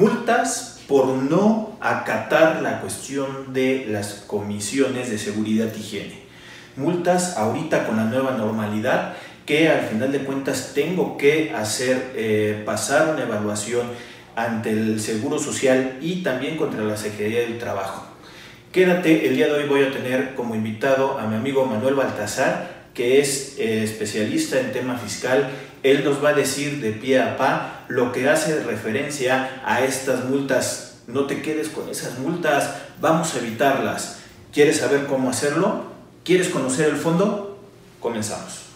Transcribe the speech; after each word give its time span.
Multas 0.00 0.80
por 0.88 1.08
no 1.08 1.76
acatar 1.78 2.62
la 2.62 2.80
cuestión 2.80 3.52
de 3.52 3.84
las 3.86 4.24
comisiones 4.26 5.10
de 5.10 5.18
seguridad 5.18 5.68
y 5.76 5.80
higiene. 5.80 6.22
Multas 6.76 7.36
ahorita 7.36 7.86
con 7.86 7.98
la 7.98 8.04
nueva 8.04 8.30
normalidad 8.30 9.12
que 9.44 9.68
al 9.68 9.82
final 9.82 10.10
de 10.10 10.20
cuentas 10.20 10.72
tengo 10.74 11.18
que 11.18 11.52
hacer 11.54 12.12
eh, 12.16 12.62
pasar 12.64 13.10
una 13.12 13.24
evaluación 13.24 13.88
ante 14.36 14.70
el 14.70 15.00
Seguro 15.00 15.38
Social 15.38 15.98
y 16.00 16.22
también 16.22 16.56
contra 16.56 16.82
la 16.82 16.96
Secretaría 16.96 17.40
del 17.40 17.58
Trabajo. 17.58 18.06
Quédate, 18.72 19.28
el 19.28 19.36
día 19.36 19.48
de 19.48 19.52
hoy 19.52 19.68
voy 19.68 19.82
a 19.82 19.92
tener 19.92 20.34
como 20.34 20.54
invitado 20.54 21.18
a 21.18 21.26
mi 21.26 21.36
amigo 21.36 21.66
Manuel 21.66 21.96
Baltazar, 21.96 22.79
que 22.94 23.20
es 23.20 23.56
eh, 23.58 23.82
especialista 23.84 24.60
en 24.60 24.72
tema 24.72 24.98
fiscal. 24.98 25.50
Él 25.82 26.04
nos 26.04 26.22
va 26.22 26.30
a 26.30 26.34
decir 26.34 26.80
de 26.80 26.92
pie 26.92 27.20
a 27.20 27.36
pa 27.36 27.84
lo 27.88 28.12
que 28.12 28.28
hace 28.28 28.62
referencia 28.62 29.62
a 29.64 29.84
estas 29.84 30.24
multas. 30.24 30.98
No 31.06 31.26
te 31.26 31.42
quedes 31.42 31.68
con 31.68 31.88
esas 31.88 32.18
multas, 32.18 32.74
vamos 33.00 33.34
a 33.34 33.38
evitarlas. 33.38 34.20
¿Quieres 34.52 34.78
saber 34.78 35.06
cómo 35.06 35.30
hacerlo? 35.30 35.84
¿Quieres 36.24 36.48
conocer 36.48 36.88
el 36.88 36.96
fondo? 36.96 37.58
Comenzamos. 38.00 38.70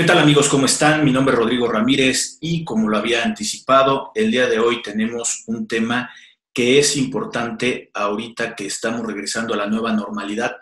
¿Qué 0.00 0.04
tal 0.06 0.18
amigos? 0.18 0.48
¿Cómo 0.48 0.64
están? 0.64 1.04
Mi 1.04 1.12
nombre 1.12 1.34
es 1.34 1.38
Rodrigo 1.38 1.68
Ramírez 1.68 2.38
y 2.40 2.64
como 2.64 2.88
lo 2.88 2.96
había 2.96 3.22
anticipado, 3.22 4.12
el 4.14 4.30
día 4.30 4.46
de 4.46 4.58
hoy 4.58 4.80
tenemos 4.82 5.44
un 5.46 5.66
tema 5.68 6.10
que 6.52 6.78
es 6.78 6.96
importante 6.96 7.90
ahorita 7.94 8.54
que 8.54 8.66
estamos 8.66 9.06
regresando 9.06 9.54
a 9.54 9.56
la 9.56 9.66
nueva 9.66 9.92
normalidad. 9.92 10.56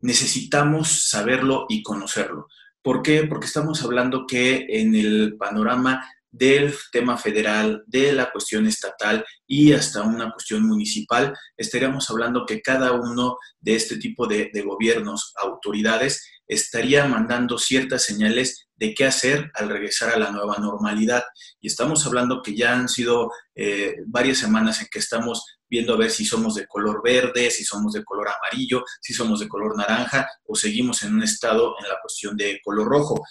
Necesitamos 0.00 1.08
saberlo 1.08 1.66
y 1.68 1.82
conocerlo. 1.82 2.48
¿Por 2.82 3.02
qué? 3.02 3.24
Porque 3.24 3.46
estamos 3.46 3.82
hablando 3.82 4.26
que 4.26 4.66
en 4.68 4.94
el 4.94 5.36
panorama 5.36 6.04
del 6.32 6.74
tema 6.90 7.18
federal, 7.18 7.84
de 7.86 8.12
la 8.12 8.32
cuestión 8.32 8.66
estatal 8.66 9.24
y 9.46 9.72
hasta 9.74 10.02
una 10.02 10.32
cuestión 10.32 10.66
municipal, 10.66 11.34
estaríamos 11.56 12.08
hablando 12.10 12.46
que 12.46 12.62
cada 12.62 12.92
uno 12.92 13.36
de 13.60 13.76
este 13.76 13.98
tipo 13.98 14.26
de, 14.26 14.50
gobiernos, 14.64 15.34
autoridades, 15.40 16.26
estaría 16.48 17.04
mandando 17.04 17.58
ciertas 17.58 18.02
señales 18.02 18.66
de 18.76 18.94
qué 18.94 19.04
hacer 19.04 19.50
al 19.54 19.68
regresar 19.68 20.10
a 20.10 20.18
la 20.18 20.30
nueva 20.30 20.56
normalidad. 20.58 21.22
Y 21.60 21.68
estamos 21.68 22.04
hablando 22.06 22.42
que 22.42 22.56
ya 22.56 22.72
han 22.72 22.88
sido 22.88 23.30
eh, 23.54 23.96
varias 24.06 24.38
semanas 24.38 24.80
en 24.80 24.88
que 24.90 24.98
estamos 24.98 25.44
viendo 25.68 25.94
a 25.94 25.98
ver 25.98 26.10
si 26.10 26.24
somos 26.24 26.54
de 26.54 26.66
color 26.66 27.00
verde, 27.02 27.50
si 27.50 27.64
somos 27.64 27.92
de 27.92 28.04
color 28.04 28.28
amarillo, 28.28 28.84
si 29.00 29.14
somos 29.14 29.40
de 29.40 29.48
color 29.48 29.76
naranja 29.76 30.28
o 30.46 30.54
seguimos 30.54 31.02
en 31.02 31.14
un 31.14 31.22
estado 31.22 31.74
en 31.82 31.88
la 31.88 31.98
cuestión 32.02 32.36
de 32.36 32.60
color 32.62 32.88
rojo. 32.88 33.22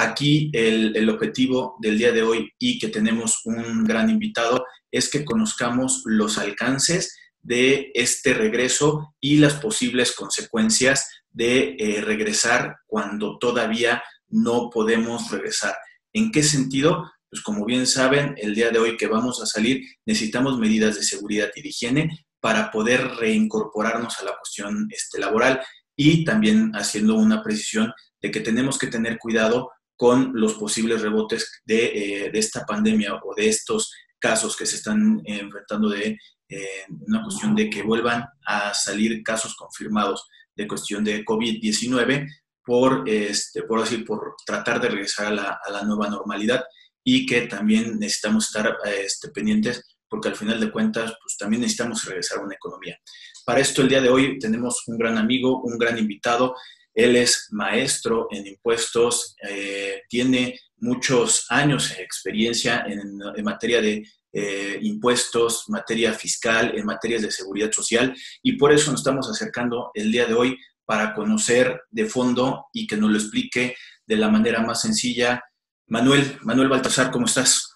Aquí 0.00 0.48
el, 0.52 1.10
objetivo 1.10 1.76
del 1.80 1.98
día 1.98 2.12
de 2.12 2.22
hoy 2.22 2.52
y 2.56 2.78
que 2.78 2.86
tenemos 2.86 3.40
un 3.44 3.82
gran 3.82 4.08
invitado 4.08 4.64
es 4.92 5.10
que 5.10 5.24
conozcamos 5.24 6.02
los 6.04 6.38
alcances 6.38 7.18
de 7.42 7.90
este 7.94 8.32
regreso 8.32 9.12
y 9.20 9.38
las 9.38 9.54
posibles 9.54 10.12
consecuencias 10.12 11.10
de 11.32 11.74
eh, 11.80 12.00
regresar 12.00 12.76
cuando 12.86 13.38
todavía 13.38 14.00
no 14.28 14.70
podemos 14.70 15.32
regresar. 15.32 15.74
¿En 16.12 16.30
qué 16.30 16.44
sentido? 16.44 17.10
Pues 17.28 17.42
como 17.42 17.64
bien 17.64 17.84
saben, 17.84 18.36
el 18.36 18.54
día 18.54 18.70
de 18.70 18.78
hoy 18.78 18.96
que 18.96 19.08
vamos 19.08 19.42
a 19.42 19.46
salir 19.46 19.82
necesitamos 20.06 20.60
medidas 20.60 20.94
de 20.94 21.02
seguridad 21.02 21.50
y 21.56 21.62
de 21.62 21.70
higiene 21.70 22.26
para 22.38 22.70
poder 22.70 23.16
reincorporarnos 23.16 24.16
a 24.20 24.26
la 24.26 24.36
cuestión 24.36 24.86
este, 24.92 25.18
laboral 25.18 25.60
y 25.96 26.24
también 26.24 26.70
haciendo 26.76 27.16
una 27.16 27.42
precisión 27.42 27.92
de 28.22 28.30
que 28.30 28.40
tenemos 28.40 28.78
que 28.78 28.86
tener 28.86 29.18
cuidado 29.18 29.72
con 29.98 30.30
los 30.34 30.54
posibles 30.54 31.02
rebotes 31.02 31.60
de, 31.64 31.86
eh, 32.26 32.30
de 32.30 32.38
esta 32.38 32.64
pandemia 32.64 33.14
o 33.16 33.34
de 33.34 33.48
estos 33.48 33.92
casos 34.18 34.56
que 34.56 34.64
se 34.64 34.76
están 34.76 35.20
enfrentando 35.24 35.88
de 35.88 36.16
eh, 36.48 36.84
una 36.88 37.24
cuestión 37.24 37.54
de 37.56 37.68
que 37.68 37.82
vuelvan 37.82 38.24
a 38.46 38.72
salir 38.72 39.22
casos 39.24 39.56
confirmados 39.56 40.26
de 40.54 40.68
cuestión 40.68 41.02
de 41.02 41.24
COVID-19 41.24 42.26
por, 42.64 43.08
este, 43.08 43.64
por, 43.64 43.82
así, 43.82 43.98
por 43.98 44.36
tratar 44.46 44.80
de 44.80 44.88
regresar 44.88 45.26
a 45.26 45.30
la, 45.30 45.60
a 45.64 45.70
la, 45.70 45.82
nueva 45.82 46.08
normalidad 46.08 46.64
y 47.02 47.26
que 47.26 47.42
también 47.42 47.98
necesitamos 47.98 48.46
estar 48.46 48.78
este, 48.86 49.30
pendientes 49.30 49.98
porque 50.08 50.28
al 50.28 50.36
final 50.36 50.60
de 50.60 50.70
cuentas 50.70 51.12
pues 51.20 51.36
también 51.36 51.62
necesitamos 51.62 52.04
regresar 52.04 52.38
a 52.38 52.42
una 52.42 52.54
economía. 52.54 52.96
Para 53.44 53.60
esto 53.60 53.82
el 53.82 53.88
día 53.88 54.00
de 54.00 54.10
hoy 54.10 54.38
tenemos 54.38 54.84
un 54.86 54.96
gran 54.96 55.18
amigo, 55.18 55.60
un 55.62 55.76
gran 55.76 55.98
invitado. 55.98 56.54
Él 56.94 57.16
es 57.16 57.48
maestro 57.52 58.28
en 58.30 58.46
impuestos, 58.46 59.36
eh, 59.48 60.02
tiene 60.08 60.58
muchos 60.78 61.46
años 61.50 61.94
de 61.96 62.02
experiencia 62.02 62.84
en, 62.86 63.18
materia 63.44 63.80
de 63.80 64.04
eh, 64.32 64.78
impuestos, 64.82 65.64
materia 65.68 66.12
fiscal, 66.12 66.76
en 66.76 66.84
materias 66.84 67.22
de 67.22 67.30
seguridad 67.30 67.72
social 67.72 68.14
y 68.42 68.52
por 68.56 68.72
eso 68.72 68.90
nos 68.90 69.00
estamos 69.00 69.28
acercando 69.30 69.90
el 69.94 70.12
día 70.12 70.26
de 70.26 70.34
hoy 70.34 70.58
para 70.84 71.14
conocer 71.14 71.82
de 71.90 72.06
fondo 72.06 72.66
y 72.72 72.86
que 72.86 72.96
nos 72.96 73.10
lo 73.10 73.18
explique 73.18 73.74
de 74.06 74.16
la 74.16 74.28
manera 74.28 74.62
más 74.62 74.80
sencilla. 74.80 75.44
Manuel, 75.86 76.38
Manuel 76.42 76.68
Baltasar, 76.68 77.10
¿cómo 77.10 77.26
estás? 77.26 77.74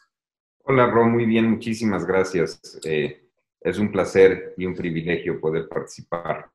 Hola, 0.65 0.87
Ro, 0.87 1.07
muy 1.07 1.27
bien, 1.27 1.51
muchísimas 1.51 2.07
gracias. 2.07 2.61
Eh, 2.85 3.29
es 3.61 3.79
un 3.79 3.91
placer 3.91 4.55
y 4.57 4.65
un 4.65 4.75
privilegio 4.75 5.41
poder 5.41 5.69
participar. 5.69 6.52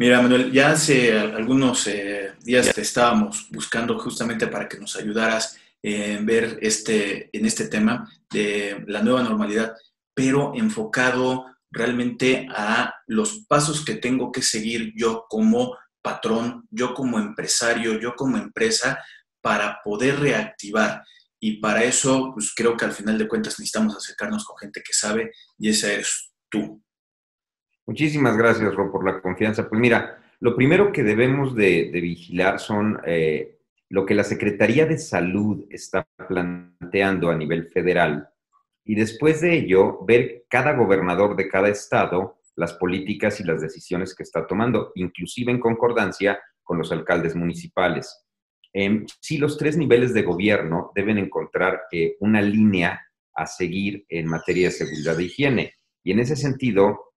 Mira, 0.00 0.22
Manuel, 0.22 0.52
ya 0.52 0.70
hace 0.70 1.18
algunos 1.18 1.84
eh, 1.88 2.32
días 2.44 2.72
te 2.72 2.82
estábamos 2.82 3.48
buscando 3.50 3.98
justamente 3.98 4.46
para 4.46 4.68
que 4.68 4.78
nos 4.78 4.94
ayudaras 4.94 5.58
en 5.82 6.24
ver 6.24 6.56
este, 6.62 7.36
en 7.36 7.44
este 7.44 7.66
tema 7.66 8.08
de 8.30 8.84
la 8.86 9.02
nueva 9.02 9.24
normalidad, 9.24 9.74
pero 10.14 10.52
enfocado 10.54 11.46
realmente 11.72 12.46
a 12.54 12.94
los 13.08 13.44
pasos 13.48 13.84
que 13.84 13.96
tengo 13.96 14.30
que 14.30 14.40
seguir 14.40 14.92
yo 14.94 15.26
como 15.28 15.76
patrón, 16.00 16.68
yo 16.70 16.94
como 16.94 17.18
empresario, 17.18 17.98
yo 17.98 18.14
como 18.14 18.36
empresa, 18.36 19.04
para 19.40 19.80
poder 19.82 20.20
reactivar. 20.20 21.02
Y 21.40 21.56
para 21.56 21.82
eso, 21.82 22.30
pues 22.34 22.52
creo 22.54 22.76
que 22.76 22.84
al 22.84 22.92
final 22.92 23.18
de 23.18 23.26
cuentas 23.26 23.58
necesitamos 23.58 23.96
acercarnos 23.96 24.44
con 24.44 24.58
gente 24.58 24.80
que 24.80 24.92
sabe 24.92 25.32
y 25.58 25.70
esa 25.70 25.92
eres 25.92 26.30
tú. 26.48 26.80
Muchísimas 27.88 28.36
gracias, 28.36 28.74
Ro, 28.74 28.92
por 28.92 29.02
la 29.02 29.18
confianza. 29.22 29.66
Pues 29.66 29.80
mira, 29.80 30.18
lo 30.40 30.54
primero 30.54 30.92
que 30.92 31.02
debemos 31.02 31.54
de, 31.54 31.90
de 31.90 32.00
vigilar 32.02 32.60
son 32.60 33.00
eh, 33.06 33.60
lo 33.88 34.04
que 34.04 34.14
la 34.14 34.24
Secretaría 34.24 34.84
de 34.84 34.98
Salud 34.98 35.64
está 35.70 36.06
planteando 36.28 37.30
a 37.30 37.34
nivel 37.34 37.70
federal 37.70 38.28
y 38.84 38.94
después 38.94 39.40
de 39.40 39.54
ello 39.54 40.04
ver 40.04 40.44
cada 40.50 40.74
gobernador 40.74 41.34
de 41.34 41.48
cada 41.48 41.70
estado 41.70 42.40
las 42.56 42.74
políticas 42.74 43.40
y 43.40 43.44
las 43.44 43.62
decisiones 43.62 44.14
que 44.14 44.22
está 44.22 44.46
tomando, 44.46 44.92
inclusive 44.94 45.50
en 45.50 45.58
concordancia 45.58 46.38
con 46.62 46.76
los 46.76 46.92
alcaldes 46.92 47.34
municipales. 47.34 48.22
Eh, 48.74 49.06
sí, 49.18 49.38
los 49.38 49.56
tres 49.56 49.78
niveles 49.78 50.12
de 50.12 50.24
gobierno 50.24 50.92
deben 50.94 51.16
encontrar 51.16 51.84
eh, 51.90 52.16
una 52.20 52.42
línea 52.42 53.00
a 53.32 53.46
seguir 53.46 54.04
en 54.10 54.26
materia 54.26 54.68
de 54.68 54.74
seguridad 54.74 55.18
e 55.18 55.24
higiene. 55.24 55.72
Y 56.04 56.12
en 56.12 56.18
ese 56.18 56.36
sentido, 56.36 57.07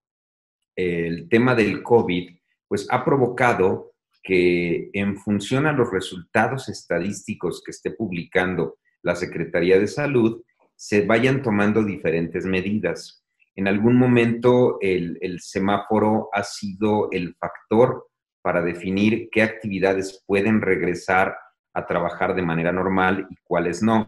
el 0.75 1.27
tema 1.29 1.55
del 1.55 1.83
COVID, 1.83 2.37
pues 2.67 2.87
ha 2.89 3.03
provocado 3.03 3.91
que 4.23 4.89
en 4.93 5.17
función 5.17 5.65
a 5.65 5.73
los 5.73 5.91
resultados 5.91 6.69
estadísticos 6.69 7.61
que 7.63 7.71
esté 7.71 7.91
publicando 7.91 8.77
la 9.01 9.15
Secretaría 9.15 9.79
de 9.79 9.87
Salud, 9.87 10.43
se 10.75 11.05
vayan 11.05 11.41
tomando 11.41 11.83
diferentes 11.83 12.45
medidas. 12.45 13.23
En 13.55 13.67
algún 13.67 13.97
momento 13.97 14.77
el, 14.79 15.17
el, 15.21 15.39
semáforo 15.41 16.29
ha 16.33 16.43
sido 16.43 17.09
el 17.11 17.35
factor 17.35 18.07
para 18.41 18.61
definir 18.61 19.29
qué 19.31 19.43
actividades 19.43 20.23
pueden 20.25 20.61
regresar 20.61 21.35
a 21.73 21.85
trabajar 21.85 22.35
de 22.35 22.41
manera 22.41 22.71
normal 22.71 23.27
y 23.29 23.35
cuáles 23.43 23.83
no. 23.83 24.07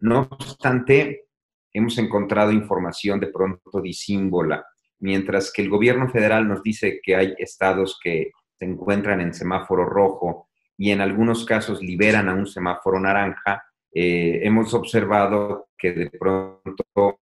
No 0.00 0.28
obstante, 0.30 1.26
hemos 1.72 1.98
encontrado 1.98 2.52
información 2.52 3.20
de 3.20 3.28
pronto 3.28 3.80
disímbola, 3.80 4.64
mientras 5.00 5.52
que 5.52 5.62
el 5.62 5.70
gobierno 5.70 6.08
federal 6.08 6.48
nos 6.48 6.62
dice 6.62 7.00
que 7.02 7.16
hay 7.16 7.34
estados 7.38 7.98
que 8.02 8.32
se 8.58 8.64
encuentran 8.64 9.20
en 9.20 9.34
semáforo 9.34 9.84
rojo 9.84 10.48
y 10.76 10.90
en 10.90 11.00
algunos 11.00 11.44
casos 11.44 11.82
liberan 11.82 12.28
a 12.28 12.34
un 12.34 12.46
semáforo 12.46 13.00
naranja, 13.00 13.62
eh, 13.92 14.40
hemos 14.42 14.74
observado 14.74 15.68
que 15.76 15.92
de 15.92 16.10
pronto 16.10 17.20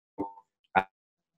a 0.76 0.90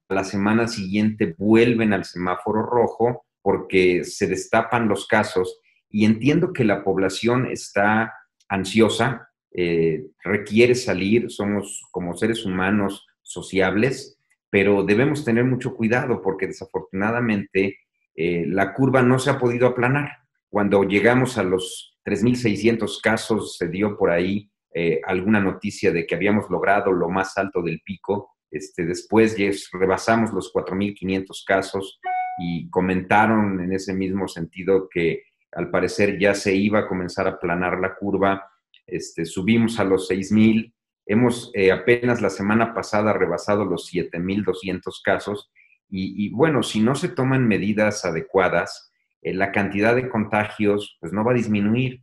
la 0.10 0.24
semana 0.24 0.68
siguiente 0.68 1.36
vuelven 1.38 1.94
al 1.94 2.06
semáforo 2.06 2.64
rojo 2.64 3.26
porque 3.42 4.04
se 4.04 4.28
destapan 4.28 4.88
los 4.88 5.08
casos 5.08 5.60
y 5.90 6.06
entiendo 6.06 6.54
que 6.54 6.64
la 6.64 6.84
población 6.84 7.46
está 7.46 8.14
ansiosa, 8.48 9.30
eh, 9.52 10.08
requiere 10.24 10.74
salir, 10.76 11.30
somos 11.30 11.84
como 11.92 12.16
seres 12.16 12.46
humanos 12.46 13.06
sociables, 13.22 14.18
pero 14.54 14.84
debemos 14.84 15.26
tener 15.26 15.46
mucho 15.46 15.74
cuidado 15.74 16.22
porque 16.22 16.46
desafortunadamente 16.46 17.80
eh, 18.16 18.46
la 18.48 18.76
curva 18.76 19.02
no 19.02 19.18
se 19.18 19.32
ha 19.32 19.40
podido 19.40 19.66
aplanar. 19.66 20.12
Cuando 20.48 20.84
llegamos 20.84 21.40
a 21.40 21.44
los 21.44 21.98
3.600 22.06 23.02
casos, 23.02 23.58
se 23.58 23.68
dio 23.68 23.98
por 23.98 24.12
ahí 24.12 24.52
eh, 24.72 25.02
alguna 25.06 25.40
noticia 25.40 25.92
de 25.92 26.06
que 26.06 26.14
habíamos 26.14 26.52
logrado 26.52 26.92
lo 26.92 27.10
más 27.10 27.36
alto 27.40 27.64
del 27.64 27.82
pico. 27.84 28.36
Este, 28.52 28.86
después 28.86 29.36
rebasamos 29.72 30.32
los 30.32 30.54
4.500 30.54 31.44
casos 31.48 32.00
y 32.38 32.70
comentaron 32.70 33.60
en 33.60 33.74
ese 33.74 33.92
mismo 33.96 34.28
sentido 34.28 34.88
que 34.88 35.24
al 35.54 35.72
parecer 35.72 36.20
ya 36.20 36.36
se 36.36 36.54
iba 36.54 36.82
a 36.82 36.88
comenzar 36.88 37.26
a 37.26 37.32
aplanar 37.32 37.80
la 37.80 37.96
curva. 37.96 38.52
Este, 38.86 39.26
subimos 39.26 39.80
a 39.80 39.84
los 39.84 40.12
6.000. 40.12 40.73
Hemos 41.06 41.52
eh, 41.54 41.72
apenas 41.72 42.22
la 42.22 42.30
semana 42.30 42.74
pasada 42.74 43.14
rebasado 43.14 43.66
los 43.66 43.92
7.200 43.92 45.02
casos. 45.04 45.52
Y, 45.96 46.32
bueno, 46.32 46.64
si 46.64 46.80
no 46.80 46.96
se 46.96 47.08
toman 47.08 47.48
medidas 47.48 48.04
adecuadas, 48.04 48.92
eh, 49.22 49.32
la 49.32 49.52
cantidad 49.52 49.96
de 49.96 50.10
contagios 50.10 50.98
pues 51.00 51.14
no 51.14 51.24
va 51.24 51.34
a 51.34 51.36
disminuir. 51.36 52.02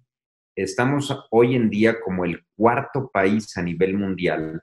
Estamos 0.55 1.27
hoy 1.33 1.57
en 1.57 1.71
día 1.71 2.01
como 2.01 2.25
el 2.25 2.45
cuarto 2.55 3.11
país 3.13 3.57
a 3.57 3.63
nivel 3.63 3.95
mundial 3.95 4.63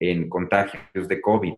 en 0.00 0.28
contagios 0.28 1.06
de 1.06 1.20
COVID, 1.20 1.54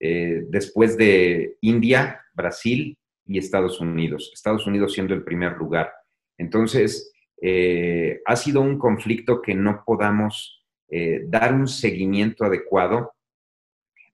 eh, 0.00 0.44
después 0.48 0.96
de 0.96 1.58
India, 1.60 2.24
Brasil 2.32 2.96
y 3.26 3.36
Estados 3.36 3.78
Unidos. 3.78 4.30
Estados 4.32 4.66
Unidos 4.66 4.94
siendo 4.94 5.12
el 5.12 5.24
primer 5.24 5.58
lugar. 5.58 5.92
Entonces, 6.38 7.12
ha 8.24 8.36
sido 8.36 8.62
un 8.62 8.78
conflicto 8.78 9.42
que 9.42 9.54
no 9.54 9.84
podamos 9.84 10.65
dar 10.88 11.52
un 11.52 11.66
seguimiento 11.66 12.44
adecuado 12.44 13.12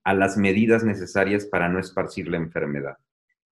a 0.03 0.13
las 0.13 0.37
medidas 0.37 0.83
necesarias 0.83 1.45
para 1.45 1.69
no 1.69 1.79
esparcir 1.79 2.27
la 2.27 2.37
enfermedad. 2.37 2.97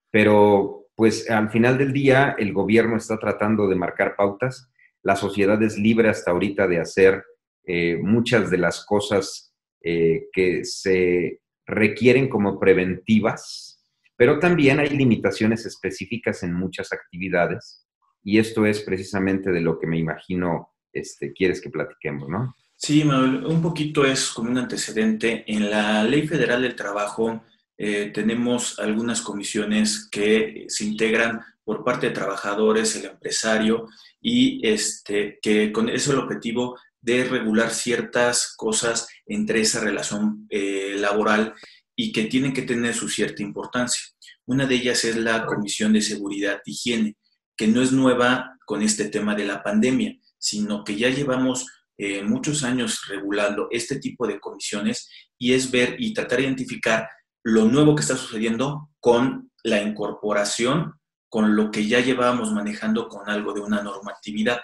Pero 0.10 0.88
pues 0.96 1.30
al 1.30 1.50
final 1.50 1.78
del 1.78 1.94
día 1.94 2.36
el 2.38 2.54
gobierno 2.54 2.98
está 2.98 3.18
tratando 3.18 3.68
de 3.68 3.76
marcar 3.76 4.16
pautas, 4.16 4.70
la 5.04 5.16
sociedad 5.16 5.62
es 5.64 5.78
libre 5.78 6.10
hasta 6.10 6.32
ahorita 6.32 6.68
de 6.68 6.80
hacer 6.80 7.24
eh, 7.66 7.98
muchas 7.98 8.52
de 8.52 8.58
las 8.58 8.86
cosas 8.86 9.56
eh, 9.82 10.28
que 10.32 10.64
se 10.64 11.42
requieren 11.66 12.30
como 12.30 12.60
preventivas, 12.60 13.84
pero 14.16 14.40
también 14.40 14.80
hay 14.80 14.90
limitaciones 14.90 15.66
específicas 15.66 16.44
en 16.44 16.54
muchas 16.54 16.94
actividades 16.94 17.88
y 18.24 18.38
esto 18.38 18.66
es 18.66 18.82
precisamente 18.82 19.52
de 19.52 19.62
lo 19.62 19.80
que 19.80 19.88
me 19.88 19.98
imagino 19.98 20.70
este, 20.94 21.34
quieres 21.34 21.62
que 21.62 21.70
platiquemos, 21.70 22.30
¿no? 22.30 22.54
Sí, 22.84 23.04
Manuel, 23.04 23.46
un 23.46 23.62
poquito 23.62 24.06
es 24.06 24.32
como 24.32 24.50
un 24.50 24.58
antecedente. 24.58 25.44
En 25.46 25.70
la 25.70 26.04
Ley 26.04 26.28
Federal 26.28 26.64
del 26.64 26.76
Trabajo 26.76 27.44
eh, 27.78 28.10
tenemos 28.12 28.80
algunas 28.80 29.22
comisiones 29.22 30.10
que 30.12 30.66
se 30.68 30.86
integran 30.86 31.42
por 31.64 31.84
parte 31.84 32.08
de 32.08 32.14
trabajadores, 32.14 32.96
el 32.96 33.06
empresario, 33.06 33.88
y 34.20 34.68
este, 34.68 35.38
que 35.44 35.72
con 35.72 35.90
eso 35.90 36.12
el 36.12 36.18
objetivo 36.18 36.76
de 37.00 37.24
regular 37.26 37.70
ciertas 37.70 38.56
cosas 38.58 39.08
entre 39.28 39.62
esa 39.62 39.80
relación 39.80 40.48
eh, 40.50 40.96
laboral 40.98 41.54
y 41.96 42.12
que 42.12 42.24
tienen 42.26 42.52
que 42.52 42.64
tener 42.64 42.96
su 42.96 43.10
cierta 43.10 43.44
importancia. 43.44 44.02
Una 44.48 44.66
de 44.66 44.74
ellas 44.74 45.06
es 45.06 45.18
la 45.18 45.46
Comisión 45.46 45.94
de 45.94 46.02
Seguridad 46.02 46.62
y 46.66 46.72
Higiene, 46.72 47.16
que 47.56 47.68
no 47.68 47.84
es 47.84 47.92
nueva 47.92 48.58
con 48.66 48.82
este 48.82 49.06
tema 49.10 49.36
de 49.36 49.46
la 49.46 49.62
pandemia, 49.62 50.18
sino 50.40 50.84
que 50.84 50.96
ya 50.96 51.10
llevamos 51.10 51.68
eh, 52.04 52.24
muchos 52.24 52.64
años 52.64 53.06
regulando 53.08 53.68
este 53.70 54.00
tipo 54.00 54.26
de 54.26 54.40
comisiones 54.40 55.08
y 55.38 55.54
es 55.54 55.70
ver 55.70 55.98
y 56.00 56.16
tratar 56.16 56.40
de 56.40 56.46
identificar 56.46 57.08
lo 57.44 57.66
nuevo 57.66 57.94
que 57.94 58.02
está 58.02 58.18
sucediendo 58.18 58.90
con 59.00 59.52
la 59.64 59.84
incorporación, 59.84 60.96
con 61.30 61.56
lo 61.56 61.70
que 61.70 61.86
ya 61.86 62.00
llevábamos 62.00 62.52
manejando 62.54 63.08
con 63.08 63.30
algo 63.30 63.54
de 63.54 63.62
una 63.62 63.84
normatividad. 63.84 64.62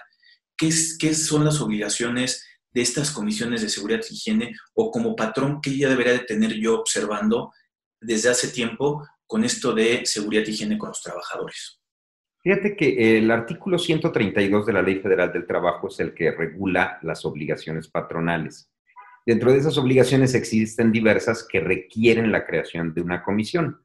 ¿Qué, 0.56 0.68
qué 0.98 1.14
son 1.14 1.44
las 1.44 1.60
obligaciones 1.60 2.44
de 2.72 2.80
estas 2.80 3.12
comisiones 3.12 3.62
de 3.62 3.68
seguridad 3.68 4.00
y 4.10 4.14
higiene 4.14 4.56
o 4.74 4.90
como 4.90 5.14
patrón 5.14 5.60
que 5.60 5.78
ya 5.78 5.88
debería 5.88 6.14
de 6.14 6.24
tener 6.24 6.54
yo 6.54 6.80
observando 6.80 7.52
desde 8.00 8.30
hace 8.30 8.48
tiempo 8.48 9.06
con 9.28 9.44
esto 9.44 9.72
de 9.72 10.04
seguridad 10.06 10.42
y 10.44 10.50
higiene 10.50 10.76
con 10.76 10.88
los 10.88 11.00
trabajadores? 11.02 11.77
Fíjate 12.48 12.76
que 12.76 13.18
el 13.18 13.30
artículo 13.30 13.78
132 13.78 14.64
de 14.64 14.72
la 14.72 14.80
Ley 14.80 15.00
Federal 15.00 15.30
del 15.30 15.46
Trabajo 15.46 15.88
es 15.88 16.00
el 16.00 16.14
que 16.14 16.30
regula 16.30 16.98
las 17.02 17.26
obligaciones 17.26 17.88
patronales. 17.88 18.72
Dentro 19.26 19.52
de 19.52 19.58
esas 19.58 19.76
obligaciones 19.76 20.34
existen 20.34 20.90
diversas 20.90 21.46
que 21.46 21.60
requieren 21.60 22.32
la 22.32 22.46
creación 22.46 22.94
de 22.94 23.02
una 23.02 23.22
comisión. 23.22 23.82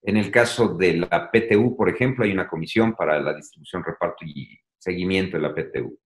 En 0.00 0.16
el 0.16 0.30
caso 0.30 0.76
de 0.76 0.98
la 0.98 1.28
PTU, 1.32 1.76
por 1.76 1.88
ejemplo, 1.88 2.24
hay 2.24 2.30
una 2.30 2.46
comisión 2.46 2.94
para 2.94 3.20
la 3.20 3.34
distribución, 3.34 3.82
reparto 3.82 4.24
y 4.24 4.60
seguimiento 4.78 5.36
de 5.36 5.42
la 5.42 5.52
PTU. 5.52 5.98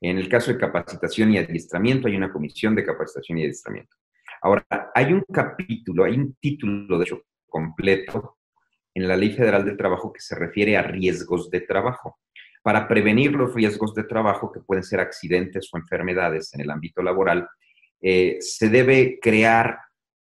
En 0.00 0.16
el 0.16 0.30
caso 0.30 0.50
de 0.50 0.58
capacitación 0.58 1.30
y 1.34 1.36
adiestramiento, 1.36 2.08
hay 2.08 2.16
una 2.16 2.32
comisión 2.32 2.74
de 2.74 2.86
capacitación 2.86 3.36
y 3.36 3.42
adiestramiento. 3.42 3.94
Ahora, 4.40 4.64
hay 4.94 5.12
un 5.12 5.22
capítulo, 5.30 6.04
hay 6.04 6.14
un 6.14 6.34
título, 6.40 6.96
de 6.96 7.04
hecho, 7.04 7.22
completo 7.46 8.39
en 8.94 9.08
la 9.08 9.16
Ley 9.16 9.32
Federal 9.32 9.64
del 9.64 9.76
Trabajo 9.76 10.12
que 10.12 10.20
se 10.20 10.34
refiere 10.34 10.76
a 10.76 10.82
riesgos 10.82 11.50
de 11.50 11.60
trabajo. 11.60 12.18
Para 12.62 12.86
prevenir 12.88 13.32
los 13.32 13.54
riesgos 13.54 13.94
de 13.94 14.04
trabajo, 14.04 14.52
que 14.52 14.60
pueden 14.60 14.84
ser 14.84 15.00
accidentes 15.00 15.68
o 15.72 15.78
enfermedades 15.78 16.52
en 16.54 16.60
el 16.60 16.70
ámbito 16.70 17.02
laboral, 17.02 17.48
eh, 18.02 18.36
se 18.40 18.68
debe 18.68 19.18
crear 19.20 19.78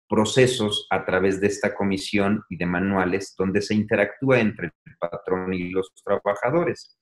procesos 0.07 0.87
a 0.89 1.05
través 1.05 1.41
de 1.41 1.47
esta 1.47 1.73
comisión 1.73 2.43
y 2.49 2.57
de 2.57 2.65
manuales 2.65 3.35
donde 3.37 3.61
se 3.61 3.75
interactúa 3.75 4.39
entre 4.39 4.67
el 4.85 4.97
patrón 4.97 5.53
y 5.53 5.69
los 5.69 5.91
trabajadores. 6.03 6.97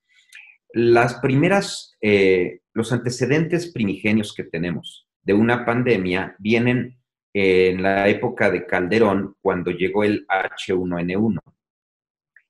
Las 0.73 1.15
primeras, 1.19 1.95
eh, 2.01 2.59
los 2.73 2.91
antecedentes 2.91 3.71
primigenios 3.71 4.33
que 4.33 4.43
tenemos 4.43 5.07
de 5.21 5.33
una 5.33 5.65
pandemia 5.65 6.35
vienen 6.39 6.97
en 7.33 7.83
la 7.83 8.07
época 8.07 8.49
de 8.49 8.65
Calderón, 8.65 9.35
cuando 9.41 9.71
llegó 9.71 10.03
el 10.03 10.25
H1N1, 10.27 11.39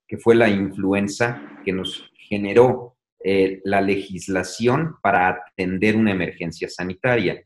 que 0.07 0.18
fue 0.18 0.36
la 0.36 0.50
influenza 0.50 1.60
que 1.63 1.72
nos 1.72 2.12
generó 2.16 2.96
eh, 3.24 3.62
la 3.63 3.81
legislación 3.81 4.96
para 5.02 5.30
atender 5.30 5.96
una 5.96 6.12
emergencia 6.12 6.69
sanitaria 6.69 7.44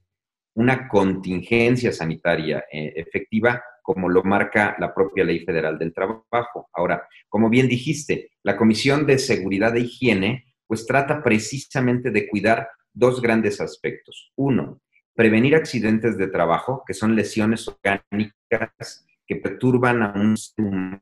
una 0.59 0.89
contingencia 0.89 1.93
sanitaria 1.93 2.65
eh, 2.71 2.91
efectiva, 2.97 3.63
como 3.81 4.09
lo 4.09 4.23
marca 4.23 4.75
la 4.77 4.93
propia 4.93 5.23
Ley 5.23 5.45
Federal 5.45 5.79
del 5.79 5.93
Trabajo. 5.93 6.69
Ahora, 6.73 7.07
como 7.29 7.49
bien 7.49 7.69
dijiste, 7.69 8.31
la 8.43 8.57
Comisión 8.57 9.05
de 9.05 9.19
Seguridad 9.19 9.75
e 9.77 9.81
Higiene, 9.81 10.53
pues 10.67 10.85
trata 10.85 11.23
precisamente 11.23 12.11
de 12.11 12.27
cuidar 12.27 12.67
dos 12.93 13.21
grandes 13.21 13.61
aspectos. 13.61 14.33
Uno, 14.35 14.81
prevenir 15.15 15.55
accidentes 15.55 16.17
de 16.17 16.27
trabajo, 16.27 16.83
que 16.85 16.93
son 16.93 17.15
lesiones 17.15 17.65
orgánicas 17.67 19.05
que 19.25 19.37
perturban 19.37 20.03
a 20.03 20.13
un 20.13 20.35
ser 20.35 21.01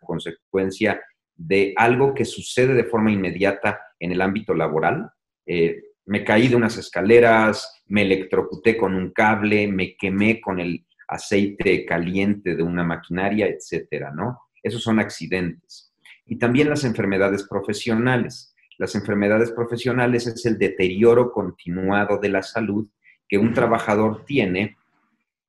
consecuencia 0.00 1.00
de 1.36 1.72
algo 1.76 2.14
que 2.14 2.24
sucede 2.24 2.74
de 2.74 2.84
forma 2.84 3.10
inmediata 3.10 3.80
en 3.98 4.12
el 4.12 4.20
ámbito 4.20 4.54
laboral. 4.54 5.10
Eh, 5.46 5.82
me 6.06 6.24
caí 6.24 6.48
de 6.48 6.56
unas 6.56 6.76
escaleras, 6.76 7.82
me 7.86 8.02
electrocuté 8.02 8.76
con 8.76 8.94
un 8.94 9.10
cable, 9.10 9.68
me 9.68 9.96
quemé 9.96 10.40
con 10.40 10.60
el 10.60 10.84
aceite 11.08 11.84
caliente 11.84 12.56
de 12.56 12.62
una 12.62 12.84
maquinaria, 12.84 13.46
etcétera, 13.46 14.12
¿no? 14.14 14.38
Esos 14.62 14.82
son 14.82 14.98
accidentes. 15.00 15.92
Y 16.26 16.36
también 16.36 16.68
las 16.68 16.84
enfermedades 16.84 17.46
profesionales. 17.48 18.54
Las 18.78 18.94
enfermedades 18.94 19.50
profesionales 19.50 20.26
es 20.26 20.46
el 20.46 20.58
deterioro 20.58 21.32
continuado 21.32 22.18
de 22.18 22.28
la 22.28 22.42
salud 22.42 22.88
que 23.28 23.38
un 23.38 23.52
trabajador 23.52 24.24
tiene 24.24 24.76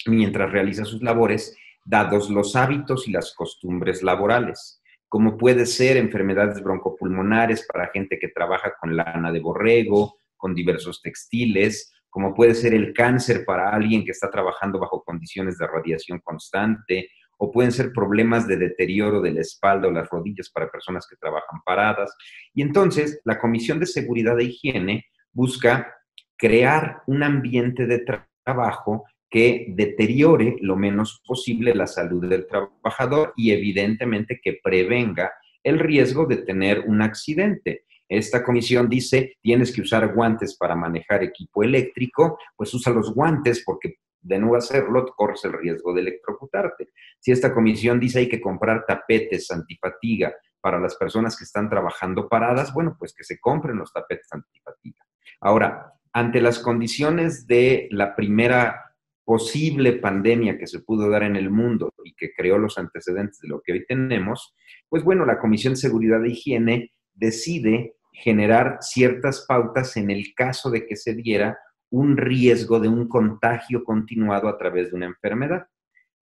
mientras 0.06 0.52
realiza 0.52 0.86
sus 0.86 1.02
labores, 1.02 1.56
dados 1.84 2.30
los 2.30 2.56
hábitos 2.56 3.08
y 3.08 3.12
las 3.12 3.34
costumbres 3.36 4.04
laborales, 4.04 4.82
como 5.08 5.38
puede 5.38 5.66
ser 5.66 5.98
enfermedades 5.98 6.64
broncopulmonares 6.64 7.68
para 7.68 7.92
gente 7.92 8.18
que 8.20 8.30
trabaja 8.30 8.74
con 8.80 8.96
lana 8.96 9.32
de 9.32 9.40
borrego, 9.40 10.18
con 10.38 10.56
diversos 10.56 11.02
textiles, 11.02 11.94
como 12.10 12.34
puede 12.34 12.56
ser 12.56 12.74
el 12.74 12.94
cáncer 12.94 13.46
para 13.46 13.70
alguien 13.70 14.04
que 14.04 14.12
está 14.12 14.30
trabajando 14.30 14.80
bajo 14.80 15.04
condiciones 15.04 15.58
de 15.58 15.68
radiación 15.68 16.20
constante, 16.20 17.10
o 17.44 17.52
pueden 17.52 17.72
ser 17.72 17.92
problemas 17.92 18.48
de 18.48 18.56
deterioro 18.56 19.20
de 19.20 19.32
la 19.32 19.42
espalda 19.42 19.88
o 19.88 19.92
las 19.92 20.08
rodillas 20.10 20.52
para 20.52 20.70
personas 20.70 21.08
que 21.10 21.16
trabajan 21.16 21.60
paradas. 21.66 22.16
Y 22.54 22.62
entonces 22.62 23.20
la 23.26 23.40
Comisión 23.40 23.80
de 23.80 23.88
Seguridad 23.88 24.40
e 24.40 24.44
Higiene 24.44 25.06
busca 25.32 25.96
crear 26.38 27.02
un 27.08 27.24
ambiente 27.24 27.88
de 27.88 28.06
trabajo 28.46 29.06
que 29.32 29.66
deteriore 29.70 30.58
lo 30.60 30.76
menos 30.76 31.24
posible 31.26 31.74
la 31.74 31.88
salud 31.88 32.28
del 32.28 32.46
trabajador 32.46 33.34
y 33.38 33.52
evidentemente 33.52 34.42
que 34.44 34.60
prevenga 34.62 35.32
el 35.64 35.80
riesgo 35.80 36.26
de 36.26 36.38
tener 36.38 36.82
un 36.82 37.02
accidente. 37.02 37.86
Esta 38.10 38.44
comisión 38.44 38.90
dice, 38.90 39.38
tienes 39.42 39.74
que 39.74 39.82
usar 39.82 40.14
guantes 40.14 40.58
para 40.58 40.76
manejar 40.76 41.24
equipo 41.24 41.64
eléctrico, 41.64 42.38
pues 42.58 42.74
usa 42.74 42.92
los 42.92 43.16
guantes 43.16 43.64
porque 43.66 43.96
de 44.20 44.38
no 44.38 44.54
hacerlo 44.54 45.06
corres 45.16 45.46
el 45.46 45.54
riesgo 45.54 45.94
de 45.94 46.02
electrocutarte. 46.02 46.90
Si 47.20 47.32
esta 47.32 47.54
comisión 47.54 48.02
dice 48.02 48.20
hay 48.20 48.28
que 48.28 48.42
comprar 48.42 48.84
tapetes 48.86 49.50
antifatiga 49.50 50.36
para 50.60 50.78
las 50.78 50.96
personas 50.96 51.38
que 51.38 51.46
están 51.46 51.70
trabajando 51.70 52.28
paradas, 52.28 52.74
bueno, 52.74 52.98
pues 53.00 53.14
que 53.14 53.24
se 53.24 53.40
compren 53.40 53.78
los 53.78 53.94
tapetes 53.94 54.28
antifatiga. 54.32 55.06
Ahora, 55.40 55.94
ante 56.12 56.42
las 56.42 56.60
condiciones 56.60 57.48
de 57.48 57.88
la 57.92 58.14
primera 58.14 58.91
posible 59.24 59.94
pandemia 59.94 60.58
que 60.58 60.68
se 60.68 60.80
pudo 60.80 61.10
dar 61.10 61.24
en 61.24 61.36
el 61.36 61.50
mundo 61.50 61.94
y 62.04 62.14
que 62.14 62.32
creó 62.34 62.58
los 62.58 62.78
antecedentes 62.78 63.40
de 63.40 63.48
lo 63.48 63.62
que 63.62 63.74
hoy 63.74 63.86
tenemos, 63.86 64.54
pues 64.90 65.04
bueno, 65.04 65.26
la 65.26 65.40
Comisión 65.40 65.74
de 65.74 65.80
Seguridad 65.80 66.24
e 66.26 66.30
Higiene 66.30 66.92
decide 67.14 67.96
generar 68.14 68.78
ciertas 68.82 69.46
pautas 69.48 69.96
en 69.98 70.10
el 70.12 70.34
caso 70.36 70.70
de 70.70 70.86
que 70.86 70.96
se 70.96 71.14
diera 71.16 71.58
un 71.90 72.18
riesgo 72.18 72.80
de 72.80 72.88
un 72.88 73.08
contagio 73.08 73.84
continuado 73.84 74.48
a 74.48 74.58
través 74.58 74.90
de 74.90 74.96
una 74.96 75.08
enfermedad. 75.08 75.68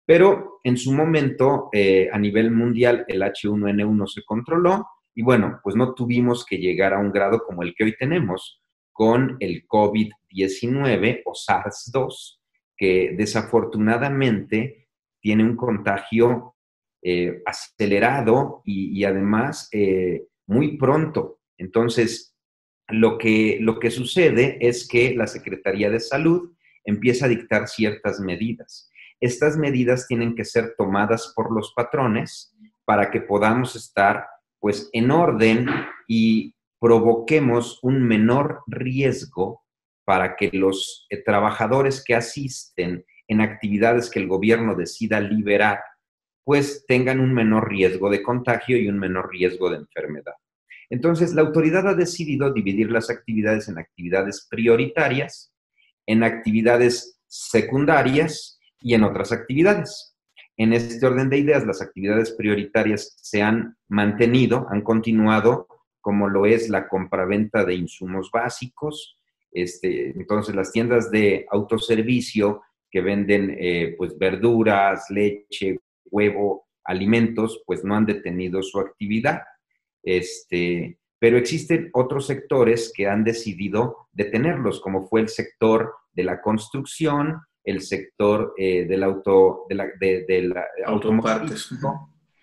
Pero 0.06 0.60
en 0.64 0.78
su 0.78 0.92
momento, 0.92 1.68
eh, 1.72 2.08
a 2.10 2.18
nivel 2.18 2.50
mundial, 2.50 3.04
el 3.08 3.22
H1N1 3.22 4.06
se 4.06 4.22
controló 4.24 4.86
y 5.14 5.22
bueno, 5.22 5.60
pues 5.62 5.76
no 5.76 5.94
tuvimos 5.94 6.46
que 6.46 6.58
llegar 6.58 6.94
a 6.94 6.98
un 6.98 7.12
grado 7.12 7.42
como 7.44 7.62
el 7.62 7.74
que 7.74 7.84
hoy 7.84 7.96
tenemos 7.96 8.62
con 8.92 9.36
el 9.40 9.66
COVID-19 9.66 11.22
o 11.24 11.32
SARS-2, 11.32 12.37
que 12.78 13.14
desafortunadamente 13.16 14.88
tiene 15.20 15.44
un 15.44 15.56
contagio 15.56 16.54
eh, 17.02 17.42
acelerado 17.44 18.62
y, 18.64 19.04
además 19.04 19.68
eh, 19.72 20.26
muy 20.46 20.78
pronto. 20.78 21.40
Entonces, 21.58 22.36
lo 22.88 23.18
que, 23.18 23.58
lo 23.60 23.78
que 23.78 23.90
sucede 23.90 24.58
es 24.60 24.88
que 24.88 25.14
la 25.14 25.26
Secretaría 25.26 25.90
de 25.90 26.00
Salud 26.00 26.52
empieza 26.84 27.26
a 27.26 27.28
dictar 27.28 27.68
ciertas 27.68 28.20
medidas. 28.20 28.90
Estas 29.20 29.56
medidas 29.56 30.06
tienen 30.06 30.34
que 30.34 30.44
ser 30.44 30.74
tomadas 30.78 31.32
por 31.34 31.52
los 31.52 31.72
patrones 31.74 32.54
para 32.84 33.10
que 33.10 33.20
podamos 33.20 33.76
estar 33.76 34.26
pues 34.60 34.88
en 34.92 35.10
orden 35.10 35.66
y 36.06 36.54
provoquemos 36.80 37.80
un 37.82 38.02
menor 38.02 38.62
riesgo 38.66 39.62
para 40.08 40.36
que 40.36 40.48
los 40.54 41.06
eh, 41.10 41.22
trabajadores 41.22 42.02
que 42.02 42.14
asisten 42.14 43.04
en 43.26 43.42
actividades 43.42 44.08
que 44.08 44.18
el 44.18 44.26
gobierno 44.26 44.74
decida 44.74 45.20
liberar, 45.20 45.80
pues 46.44 46.86
tengan 46.88 47.20
un 47.20 47.34
menor 47.34 47.68
riesgo 47.68 48.08
de 48.08 48.22
contagio 48.22 48.78
y 48.78 48.88
un 48.88 48.98
menor 48.98 49.30
riesgo 49.30 49.68
de 49.68 49.76
enfermedad. 49.76 50.32
Entonces, 50.88 51.34
la 51.34 51.42
autoridad 51.42 51.86
ha 51.86 51.94
decidido 51.94 52.50
dividir 52.54 52.90
las 52.90 53.10
actividades 53.10 53.68
en 53.68 53.76
actividades 53.76 54.48
prioritarias, 54.50 55.52
en 56.06 56.22
actividades 56.22 57.20
secundarias 57.26 58.58
y 58.80 58.94
en 58.94 59.04
otras 59.04 59.30
actividades. 59.30 60.16
En 60.56 60.72
este 60.72 61.04
orden 61.06 61.28
de 61.28 61.36
ideas, 61.36 61.66
las 61.66 61.82
actividades 61.82 62.32
prioritarias 62.32 63.14
se 63.20 63.42
han 63.42 63.76
mantenido, 63.88 64.68
han 64.70 64.80
continuado, 64.80 65.68
como 66.00 66.30
lo 66.30 66.46
es 66.46 66.70
la 66.70 66.88
compraventa 66.88 67.66
de 67.66 67.74
insumos 67.74 68.30
básicos. 68.32 69.17
Este, 69.52 70.10
entonces, 70.10 70.54
las 70.54 70.72
tiendas 70.72 71.10
de 71.10 71.46
autoservicio 71.50 72.62
que 72.90 73.00
venden 73.00 73.56
eh, 73.58 73.94
pues, 73.96 74.16
verduras, 74.18 75.06
leche, 75.10 75.78
huevo, 76.10 76.66
alimentos, 76.84 77.62
pues 77.66 77.84
no 77.84 77.94
han 77.94 78.06
detenido 78.06 78.62
su 78.62 78.80
actividad. 78.80 79.42
Este, 80.02 80.98
pero 81.18 81.36
existen 81.36 81.90
otros 81.92 82.26
sectores 82.26 82.92
que 82.94 83.06
han 83.06 83.24
decidido 83.24 84.08
detenerlos, 84.12 84.80
como 84.80 85.06
fue 85.08 85.20
el 85.20 85.28
sector 85.28 85.94
de 86.12 86.24
la 86.24 86.40
construcción, 86.40 87.40
el 87.64 87.82
sector 87.82 88.54
eh, 88.56 88.86
del 88.86 89.02
auto, 89.02 89.66
de 89.68 89.74
la, 89.74 89.86
de, 90.00 90.54
autopartes. 90.86 91.68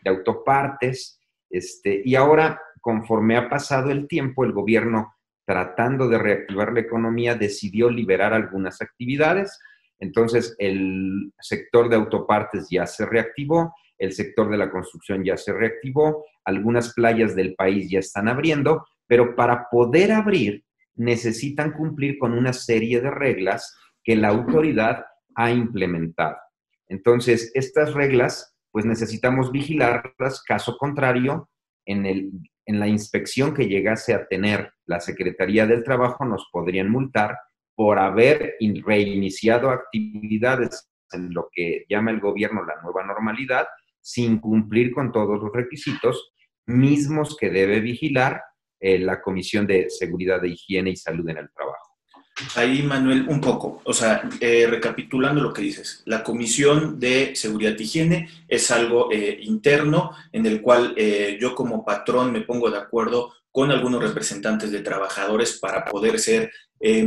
de 0.04 0.10
autopartes, 0.10 1.20
este, 1.50 2.02
y 2.04 2.16
ahora, 2.16 2.62
conforme 2.82 3.38
ha 3.38 3.50
pasado 3.50 3.92
el 3.92 4.08
tiempo, 4.08 4.44
el 4.44 4.52
gobierno, 4.52 5.15
tratando 5.46 6.08
de 6.08 6.18
reactivar 6.18 6.74
la 6.74 6.82
economía, 6.82 7.36
decidió 7.36 7.90
liberar 7.90 8.34
algunas 8.34 8.82
actividades. 8.82 9.60
Entonces, 10.00 10.56
el 10.60 11.32
sector 11.40 11.90
de 11.90 11.96
autopartes 11.96 12.68
ya 12.70 12.86
se 12.86 13.06
reactivó, 13.06 13.74
el 13.98 14.12
sector 14.12 14.50
de 14.50 14.58
la 14.58 14.70
construcción 14.70 15.24
ya 15.24 15.38
se 15.38 15.54
reactivó, 15.54 16.26
algunas 16.44 16.94
playas 16.94 17.36
del 17.36 17.56
país 17.56 17.90
ya 17.90 18.00
están 18.00 18.28
abriendo, 18.28 18.86
pero 19.08 19.36
para 19.36 19.68
poder 19.70 20.12
abrir 20.12 20.64
necesitan 20.96 21.72
cumplir 21.72 22.18
con 22.18 22.34
una 22.34 22.54
serie 22.54 23.02
de 23.02 23.12
reglas 23.12 23.76
que 24.04 24.16
la 24.16 24.30
autoridad 24.30 25.06
ha 25.36 25.52
implementado. 25.52 26.38
Entonces, 26.88 27.52
estas 27.54 27.94
reglas, 27.94 28.56
pues 28.72 28.86
necesitamos 28.86 29.52
vigilarlas, 29.52 30.42
caso 30.44 30.78
contrario, 30.78 31.50
en, 31.86 32.06
el, 32.06 32.32
en 32.66 32.80
la 32.80 32.88
inspección 32.88 33.54
que 33.54 33.68
llegase 33.68 34.14
a 34.14 34.28
tener 34.28 34.72
la 34.86 35.00
Secretaría 35.00 35.66
del 35.68 35.84
Trabajo, 35.84 36.26
nos 36.26 36.48
podrían 36.52 36.90
multar 36.90 37.38
por 37.76 38.00
haber 38.00 38.56
reiniciado 38.86 39.70
actividades 39.70 40.90
en 41.12 41.34
lo 41.34 41.50
que 41.52 41.86
llama 41.90 42.12
el 42.12 42.20
gobierno 42.20 42.66
la 42.66 42.82
nueva 42.82 43.04
normalidad 43.04 43.68
sin 44.02 44.40
cumplir 44.40 44.94
con 44.94 45.12
todos 45.12 45.42
los 45.42 45.52
requisitos 45.52 46.32
mismos 46.68 47.36
que 47.38 47.50
debe 47.50 47.80
vigilar 47.80 48.42
eh, 48.80 49.00
la 49.00 49.22
Comisión 49.22 49.68
de 49.68 49.90
Seguridad 49.90 50.42
de 50.42 50.50
Higiene 50.50 50.92
y 50.92 50.96
Salud 50.96 51.28
en 51.30 51.38
el 51.38 51.52
Trabajo. 51.52 51.95
Ahí, 52.56 52.84
Manuel, 52.84 53.28
un 53.30 53.40
poco, 53.40 53.82
o 53.86 53.94
sea, 53.94 54.30
eh, 54.42 54.68
recapitulando 54.68 55.42
lo 55.42 55.54
que 55.54 55.62
dices, 55.62 56.02
la 56.06 56.22
Comisión 56.22 57.00
de 57.00 57.34
Seguridad 57.34 57.76
y 57.78 57.84
Higiene 57.84 58.30
es 58.48 58.72
algo 58.72 59.10
eh, 59.10 59.40
interno 59.44 60.12
en 60.34 60.46
el 60.46 60.62
cual 60.62 60.96
yo 61.40 61.56
como 61.56 61.86
patrón 61.86 62.34
me 62.34 62.42
pongo 62.42 62.70
de 62.70 62.78
acuerdo 62.78 63.34
con 63.52 63.72
algunos 63.72 64.04
representantes 64.04 64.70
de 64.72 64.82
trabajadores 64.82 65.60
para 65.60 65.86
poder 65.86 66.20
ser 66.20 66.52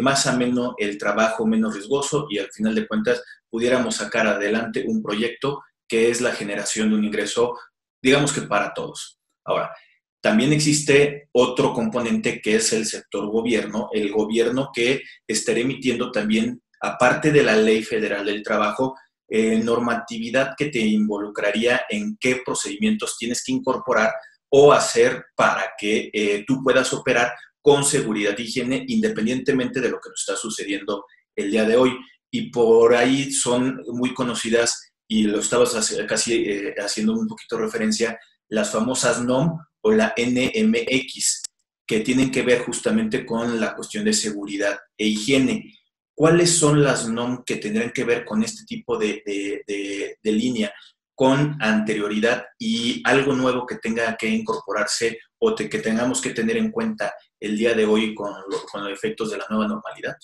más 0.01 0.27
ameno 0.27 0.75
el 0.79 0.97
trabajo, 0.97 1.47
menos 1.47 1.75
riesgoso 1.75 2.27
y 2.31 2.39
al 2.39 2.51
final 2.51 2.75
de 2.75 2.87
cuentas 2.87 3.23
pudiéramos 3.51 3.97
sacar 3.97 4.27
adelante 4.27 4.85
un 4.87 5.03
proyecto 5.03 5.63
que 5.87 6.11
es 6.11 6.21
la 6.21 6.33
generación 6.33 6.91
de 6.91 6.97
un 6.97 7.05
ingreso, 7.05 7.59
digamos 8.03 8.33
que 8.33 8.43
para 8.43 8.75
todos. 8.75 9.19
Ahora, 9.45 9.75
también 10.21 10.53
existe 10.53 11.29
otro 11.33 11.73
componente 11.73 12.41
que 12.41 12.57
es 12.57 12.73
el 12.73 12.87
sector 12.87 13.31
gobierno, 13.31 13.89
el 13.93 14.13
gobierno 14.13 14.71
que 14.75 15.03
estará 15.27 15.61
emitiendo 15.61 16.11
también, 16.11 16.61
aparte 16.81 17.31
de 17.31 17.43
la 17.43 17.57
ley 17.57 17.83
federal 17.83 18.27
del 18.27 18.43
trabajo, 18.43 18.97
eh, 19.29 19.59
normatividad 19.59 20.55
que 20.57 20.67
te 20.67 20.81
involucraría 20.81 21.83
en 21.89 22.17
qué 22.19 22.41
procedimientos 22.45 23.17
tienes 23.19 23.45
que 23.45 23.53
incorporar 23.53 24.11
o 24.51 24.73
hacer 24.73 25.27
para 25.37 25.73
que 25.79 26.11
eh, 26.13 26.45
tú 26.47 26.63
puedas 26.65 26.93
operar 26.93 27.33
con 27.61 27.85
seguridad 27.85 28.35
y 28.39 28.43
higiene 28.43 28.85
independientemente 28.89 29.81
de 29.81 29.91
lo 29.91 30.01
que 30.01 30.09
nos 30.11 30.21
está 30.21 30.35
sucediendo 30.35 31.05
el 31.37 31.51
día 31.51 31.65
de 31.65 31.77
hoy. 31.77 31.97
Y 32.31 32.51
por 32.51 32.95
ahí 32.95 33.31
son 33.31 33.83
muy 33.89 34.15
conocidas 34.15 34.93
y 35.07 35.25
lo 35.25 35.41
estabas 35.41 35.75
casi 36.09 36.35
eh, 36.35 36.75
haciendo 36.79 37.13
un 37.13 37.29
poquito 37.29 37.59
referencia, 37.59 38.19
las 38.49 38.73
famosas 38.73 39.23
NOM 39.23 39.59
o 39.83 39.93
la 39.93 40.15
NMX, 40.17 41.43
que 41.87 42.01
tienen 42.01 42.31
que 42.31 42.43
ver 42.43 42.61
justamente 42.63 43.25
con 43.25 43.59
la 43.59 43.75
cuestión 43.75 44.05
de 44.05 44.13
seguridad 44.13 44.79
e 44.97 45.07
higiene. 45.07 45.75
¿Cuáles 46.15 46.51
son 46.51 46.83
las 46.83 47.09
NOM 47.09 47.45
que 47.45 47.57
tendrán 47.57 47.93
que 47.93 48.05
ver 48.05 48.25
con 48.25 48.43
este 48.43 48.65
tipo 48.65 48.99
de, 48.99 49.23
de, 49.25 50.33
línea, 50.33 50.73
con 51.15 51.57
anterioridad 51.61 52.45
y 52.59 53.01
algo 53.05 53.35
nuevo 53.35 53.65
que 53.65 53.77
tenga 53.77 54.17
que 54.17 54.29
incorporarse 54.29 55.19
o 55.39 55.55
que 55.55 55.67
tengamos 55.79 56.21
que 56.21 56.31
tener 56.31 56.57
en 56.57 56.71
cuenta 56.71 57.15
el 57.41 57.57
día 57.57 57.75
de 57.75 57.87
hoy 57.87 58.15
con, 58.15 58.33
con 58.71 58.85
los 58.85 58.93
efectos 58.93 59.31
de 59.31 59.39
la 59.39 59.47
nueva 59.49 59.69
normalidad? 59.69 60.17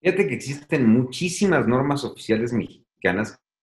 Fíjate 0.00 0.28
que 0.28 0.34
existen 0.34 0.88
muchísimas 0.88 1.66
normas 1.66 2.04
oficiales 2.04 2.52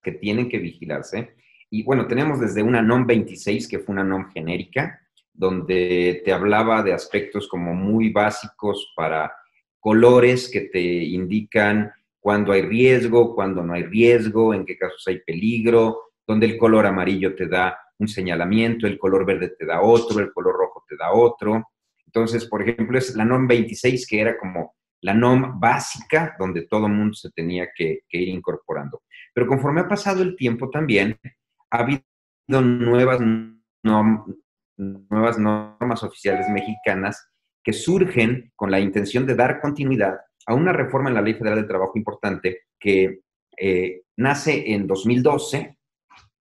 que 0.02 0.12
tienen 0.14 0.50
que 0.50 0.60
vigilarse. 0.60 1.36
Y 1.70 1.84
bueno, 1.84 2.08
tenemos 2.08 2.40
desde 2.40 2.64
una 2.64 2.82
NOM 2.82 3.06
26, 3.06 3.68
que 3.68 3.80
fue 3.80 3.94
una 3.94 4.04
NOM 4.04 4.32
genérica, 4.32 5.02
donde 5.34 6.22
te 6.24 6.32
hablaba 6.32 6.82
de 6.84 6.94
aspectos 6.94 7.48
como 7.48 7.74
muy 7.74 8.10
básicos 8.12 8.94
para 8.96 9.34
colores 9.80 10.50
que 10.50 10.62
te 10.62 10.82
indican 10.82 11.92
cuándo 12.20 12.54
hay 12.54 12.64
riesgo, 12.64 13.36
cuándo 13.36 13.62
no 13.64 13.74
hay 13.74 13.84
riesgo, 13.84 14.54
en 14.54 14.66
qué 14.66 14.78
casos 14.78 15.04
hay 15.08 15.20
peligro, 15.20 16.14
donde 16.26 16.48
el 16.48 16.58
color 16.58 16.86
amarillo 16.86 17.36
te 17.36 17.48
da 17.48 17.78
un 18.00 18.08
señalamiento, 18.08 18.88
el 18.88 18.98
color 18.98 19.26
verde 19.26 19.54
te 19.58 19.66
da 19.66 19.82
otro, 19.82 20.20
el 20.20 20.34
color 20.34 20.56
rojo 20.56 20.84
te 20.88 20.96
da 20.98 21.12
otro. 21.12 21.70
Entonces, 22.06 22.46
por 22.46 22.62
ejemplo, 22.62 22.98
es 22.98 23.16
la 23.16 23.26
NOM 23.26 23.48
26 23.48 24.08
que 24.08 24.22
era 24.22 24.38
como 24.38 24.76
la 25.02 25.14
NOM 25.14 25.60
básica 25.60 26.36
donde 26.40 26.64
todo 26.64 26.90
mundo 26.90 27.14
se 27.14 27.30
tenía 27.32 27.68
que, 27.76 28.00
ir 28.10 28.30
incorporando. 28.30 29.04
Pero 29.34 29.46
conforme 29.46 29.82
ha 29.82 29.88
pasado 29.88 30.24
el 30.24 30.36
tiempo 30.36 30.70
también, 30.70 31.20
ha 31.76 31.80
habido 31.80 32.02
nuevas, 32.48 33.20
normas 35.38 36.04
oficiales 36.04 36.48
mexicanas 36.50 37.30
que 37.64 37.74
surgen 37.74 38.52
con 38.56 38.72
la 38.72 38.80
intención 38.80 39.26
de 39.26 39.36
dar 39.36 39.60
continuidad 39.60 40.20
a 40.46 40.54
una 40.54 40.72
reforma 40.72 41.10
en 41.10 41.16
la 41.16 41.22
Ley 41.22 41.34
Federal 41.34 41.58
del 41.58 41.68
Trabajo 41.68 41.94
importante 41.96 42.62
que 42.80 43.22
eh, 43.58 44.04
nace 44.18 44.74
en 44.74 44.86
2012 44.86 45.78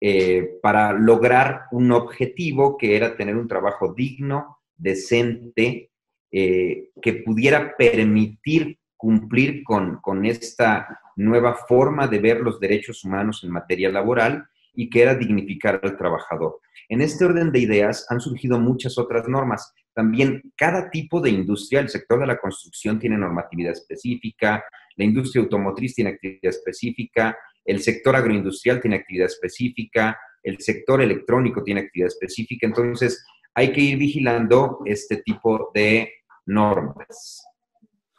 eh, 0.01 0.59
para 0.63 0.93
lograr 0.93 1.63
un 1.73 1.91
objetivo 1.93 2.77
que 2.77 2.97
era 2.97 3.17
tener 3.17 3.37
un 3.37 3.49
trabajo 3.49 3.95
digno, 3.95 4.59
decente, 4.77 5.91
eh, 6.31 6.91
que 7.01 7.13
pudiera 7.15 7.75
permitir 7.77 8.79
cumplir 8.97 9.63
con 9.65 10.25
esta 10.25 11.01
nueva 11.17 11.55
forma 11.55 12.09
de 12.09 12.19
ver 12.19 12.41
los 12.41 12.59
derechos 12.59 13.05
humanos 13.05 13.45
en 13.45 13.51
materia 13.51 13.91
laboral 13.91 14.49
y 14.75 14.91
que 14.91 15.03
era 15.03 15.15
dignificar 15.15 15.81
al 15.83 15.97
trabajador. 15.97 16.61
En 16.89 17.01
este 17.01 17.25
orden 17.25 17.51
de 17.53 17.61
ideas 17.61 18.07
han 18.11 18.21
surgido 18.21 18.59
muchas 18.59 18.99
otras 18.99 19.29
normas. 19.29 19.73
También 19.95 20.43
cada 20.57 20.91
tipo 20.91 21.21
de 21.21 21.31
industria, 21.31 21.81
el 21.81 21.89
sector 21.89 22.21
de 22.21 22.27
la 22.27 22.39
construcción 22.39 22.99
tiene 22.99 23.17
normatividad 23.17 23.73
específica, 23.73 24.65
la 24.97 25.05
industria 25.05 25.43
automotriz 25.43 25.95
tiene 25.95 26.11
actividad 26.11 26.51
específica, 26.51 27.37
el 27.65 27.81
sector 27.81 28.15
agroindustrial 28.17 28.81
tiene 28.81 28.97
actividad 28.97 29.27
específica, 29.27 30.19
el 30.43 30.61
sector 30.61 31.01
electrónico 31.01 31.63
tiene 31.63 31.81
actividad 31.83 32.09
específica. 32.09 32.67
Entonces, 32.67 33.25
hay 33.55 33.73
que 33.73 33.81
ir 33.81 33.99
vigilando 33.99 34.81
este 34.85 35.19
tipo 35.19 35.71
de 35.73 36.13
normas. 36.47 37.45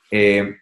Eh, 0.09 0.55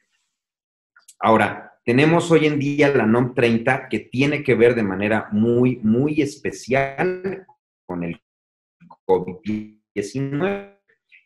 ahora, 1.19 1.72
tenemos 1.85 2.31
hoy 2.31 2.45
en 2.45 2.59
día 2.59 2.93
la 2.95 3.05
NOM 3.05 3.33
30 3.33 3.89
que 3.89 3.99
tiene 3.99 4.43
que 4.43 4.55
ver 4.55 4.75
de 4.75 4.83
manera 4.83 5.27
muy, 5.31 5.77
muy 5.77 6.21
especial 6.21 7.45
con 7.85 8.03
el 8.03 8.21
COVID-19. 9.05 10.79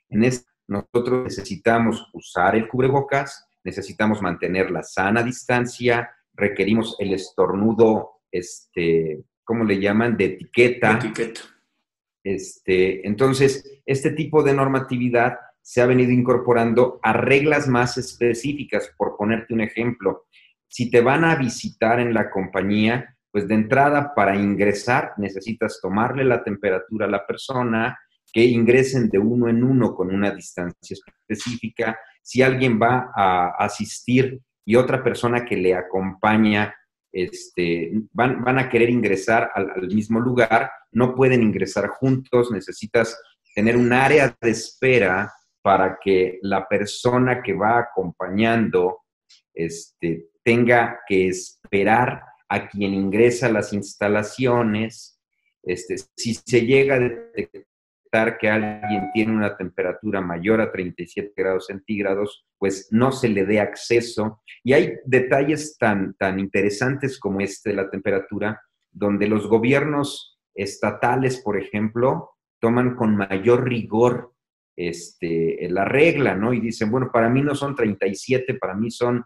En 0.09 0.23
este, 0.23 0.49
nosotros 0.67 1.25
necesitamos 1.25 2.09
usar 2.13 2.55
el 2.55 2.67
cubrebocas, 2.67 3.47
necesitamos 3.63 4.21
mantener 4.21 4.71
la 4.71 4.83
sana 4.83 5.21
distancia, 5.21 6.09
requerimos 6.33 6.95
el 6.99 7.13
estornudo, 7.13 8.21
este, 8.31 9.23
¿cómo 9.43 9.63
le 9.63 9.79
llaman? 9.79 10.17
De 10.17 10.25
etiqueta. 10.25 10.93
etiqueta. 10.93 11.41
Este, 12.23 13.07
entonces, 13.07 13.79
este 13.85 14.11
tipo 14.11 14.43
de 14.43 14.53
normatividad 14.53 15.37
se 15.61 15.81
ha 15.81 15.85
venido 15.85 16.11
incorporando 16.11 16.99
a 17.03 17.13
reglas 17.13 17.67
más 17.67 17.97
específicas. 17.97 18.91
Por 18.97 19.17
ponerte 19.17 19.53
un 19.53 19.61
ejemplo, 19.61 20.25
si 20.67 20.89
te 20.89 21.01
van 21.01 21.24
a 21.24 21.36
visitar 21.36 22.00
en 22.00 22.13
la 22.13 22.29
compañía, 22.29 23.15
pues 23.31 23.47
de 23.47 23.55
entrada 23.55 24.13
para 24.15 24.36
ingresar 24.36 25.13
necesitas 25.17 25.79
tomarle 25.81 26.24
la 26.24 26.43
temperatura 26.43 27.05
a 27.05 27.09
la 27.09 27.25
persona, 27.25 27.97
que 28.31 28.43
ingresen 28.43 29.09
de 29.09 29.19
uno 29.19 29.47
en 29.47 29.63
uno 29.63 29.95
con 29.95 30.13
una 30.13 30.31
distancia 30.31 30.95
específica. 31.29 31.97
Si 32.21 32.41
alguien 32.41 32.79
va 32.81 33.12
a 33.15 33.55
asistir 33.57 34.39
y 34.65 34.75
otra 34.75 35.03
persona 35.03 35.45
que 35.45 35.55
le 35.55 35.74
acompaña 35.74 36.75
este, 37.12 37.93
van, 38.12 38.43
van, 38.43 38.59
a 38.59 38.69
querer 38.69 38.89
ingresar 38.89 39.50
al, 39.55 39.71
al, 39.71 39.88
mismo 39.88 40.19
lugar, 40.19 40.69
no 40.91 41.15
pueden 41.15 41.41
ingresar 41.41 41.88
juntos, 41.88 42.51
necesitas 42.51 43.17
tener 43.55 43.77
un 43.77 43.91
área 43.93 44.36
de 44.41 44.51
espera 44.51 45.33
para 45.62 45.97
que 46.00 46.38
la 46.41 46.67
persona 46.67 47.41
que 47.41 47.53
va 47.53 47.79
acompañando 47.79 49.00
este, 49.53 50.27
tenga 50.48 51.01
que 51.06 51.27
esperar 51.27 52.24
a 52.48 52.70
quien 52.70 52.94
ingresa 52.94 53.48
a 53.48 53.51
las 53.51 53.74
instalaciones. 53.74 55.20
Este, 55.62 55.98
si 56.16 56.36
se 56.36 56.66
llega 56.66 56.96
a 56.96 57.00
detectar 57.00 58.38
que 58.38 58.50
alguien 58.50 59.12
tiene 59.13 59.34
una 59.34 59.58
temperatura 59.58 60.22
mayor 60.22 60.62
a 60.62 60.72
37 60.72 61.34
grados 61.36 61.66
centígrados, 61.66 62.46
pues 62.58 62.88
no 62.92 63.12
se 63.12 63.27
le 63.27 63.46
dé 63.46 63.60
acceso. 63.60 64.42
Y 64.63 64.72
hay 64.72 64.94
detalles 65.04 65.77
tan, 65.77 66.13
tan 66.13 66.39
interesantes 66.39 67.20
como 67.20 67.42
este 67.42 67.72
de 67.72 67.75
la 67.75 67.89
temperatura, 67.89 68.62
donde 68.89 69.27
los 69.27 69.48
gobiernos 69.50 70.39
estatales, 70.56 71.42
por 71.42 71.60
ejemplo, 71.60 72.30
toman 72.62 72.96
con 72.96 73.18
mayor 73.18 73.68
rigor 73.68 74.32
este, 74.77 75.68
la 75.70 75.84
regla, 75.84 76.36
¿no? 76.36 76.54
Y 76.54 76.62
dicen, 76.62 76.89
bueno, 76.89 77.10
para 77.12 77.27
mí 77.27 77.42
no 77.42 77.54
son 77.54 77.75
37, 77.75 78.54
para 78.54 78.75
mí 78.75 78.89
son 78.89 79.25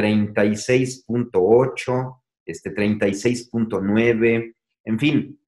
36.8, 0.00 2.20
este, 2.46 2.74
36.9, 2.74 4.54
en 4.84 4.98
fin, 4.98 5.38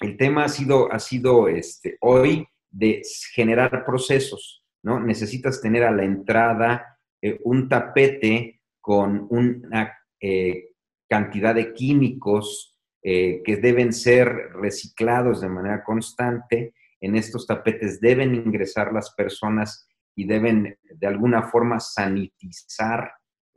el 0.00 0.16
tema 0.16 0.44
ha 0.44 0.48
sido, 0.48 0.92
ha 0.92 1.00
sido 1.00 1.48
este, 1.48 1.98
hoy 2.00 2.46
de 2.70 3.02
generar 3.34 3.84
procesos, 3.84 4.64
¿no? 4.82 5.00
Necesitas 5.00 5.60
tener 5.60 5.82
a 5.82 5.90
la 5.90 6.04
entrada 6.04 6.98
eh, 7.20 7.40
un 7.42 7.68
tapete 7.68 8.62
con 8.80 9.26
una 9.30 9.98
eh, 10.20 10.68
cantidad 11.08 11.54
de 11.54 11.74
químicos 11.74 12.76
eh, 13.02 13.42
que 13.44 13.56
deben 13.56 13.92
ser 13.92 14.28
reciclados 14.54 15.40
de 15.40 15.48
manera 15.48 15.82
constante. 15.82 16.74
En 17.00 17.16
estos 17.16 17.46
tapetes 17.46 18.00
deben 18.00 18.34
ingresar 18.34 18.92
las 18.92 19.14
personas 19.14 19.88
y 20.14 20.24
deben 20.24 20.78
de 20.82 21.06
alguna 21.06 21.42
forma 21.42 21.80
sanitizar 21.80 23.12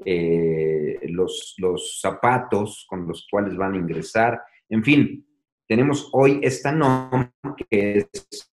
eh, 0.06 1.00
los, 1.10 1.56
los 1.58 2.00
zapatos 2.00 2.86
con 2.90 3.08
los 3.08 3.28
cuales 3.30 3.56
van 3.56 3.74
a 3.74 3.78
ingresar. 3.78 4.42
En 4.70 4.84
fin, 4.84 5.26
tenemos 5.68 6.10
hoy 6.14 6.40
esta 6.44 6.72
norma 6.72 7.34
que 7.70 8.08
es 8.14 8.52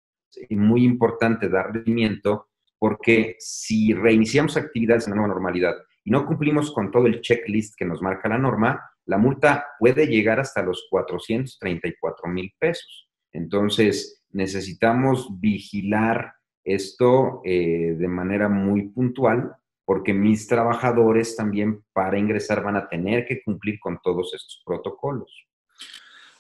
muy 0.50 0.84
importante 0.84 1.50
dar 1.50 1.74
rendimiento 1.74 2.50
porque 2.78 3.36
si 3.40 3.94
reiniciamos 3.94 4.58
actividades 4.58 5.08
en 5.08 5.12
la 5.12 5.16
nueva 5.18 5.34
normalidad 5.34 5.76
y 6.04 6.12
no 6.12 6.26
cumplimos 6.26 6.72
con 6.72 6.92
todo 6.92 7.08
el 7.08 7.22
checklist 7.22 7.76
que 7.78 7.86
nos 7.86 8.02
marca 8.02 8.30
la 8.30 8.38
norma, 8.38 8.82
la 9.06 9.18
multa 9.18 9.66
puede 9.80 10.08
llegar 10.08 10.40
hasta 10.40 10.62
los 10.62 10.88
434 10.90 12.28
mil 12.30 12.54
pesos. 12.60 13.10
Entonces, 13.32 14.24
necesitamos 14.32 15.30
vigilar 15.40 16.34
esto 16.64 17.42
eh, 17.46 17.96
de 17.98 18.08
manera 18.08 18.50
muy 18.50 18.90
puntual 18.90 19.56
porque 19.86 20.14
mis 20.14 20.48
trabajadores 20.48 21.36
también 21.36 21.84
para 21.94 22.18
ingresar 22.18 22.64
van 22.64 22.76
a 22.76 22.88
tener 22.88 23.26
que 23.26 23.42
cumplir 23.44 23.80
con 23.80 24.00
todos 24.04 24.34
estos 24.34 24.62
protocolos. 24.66 25.46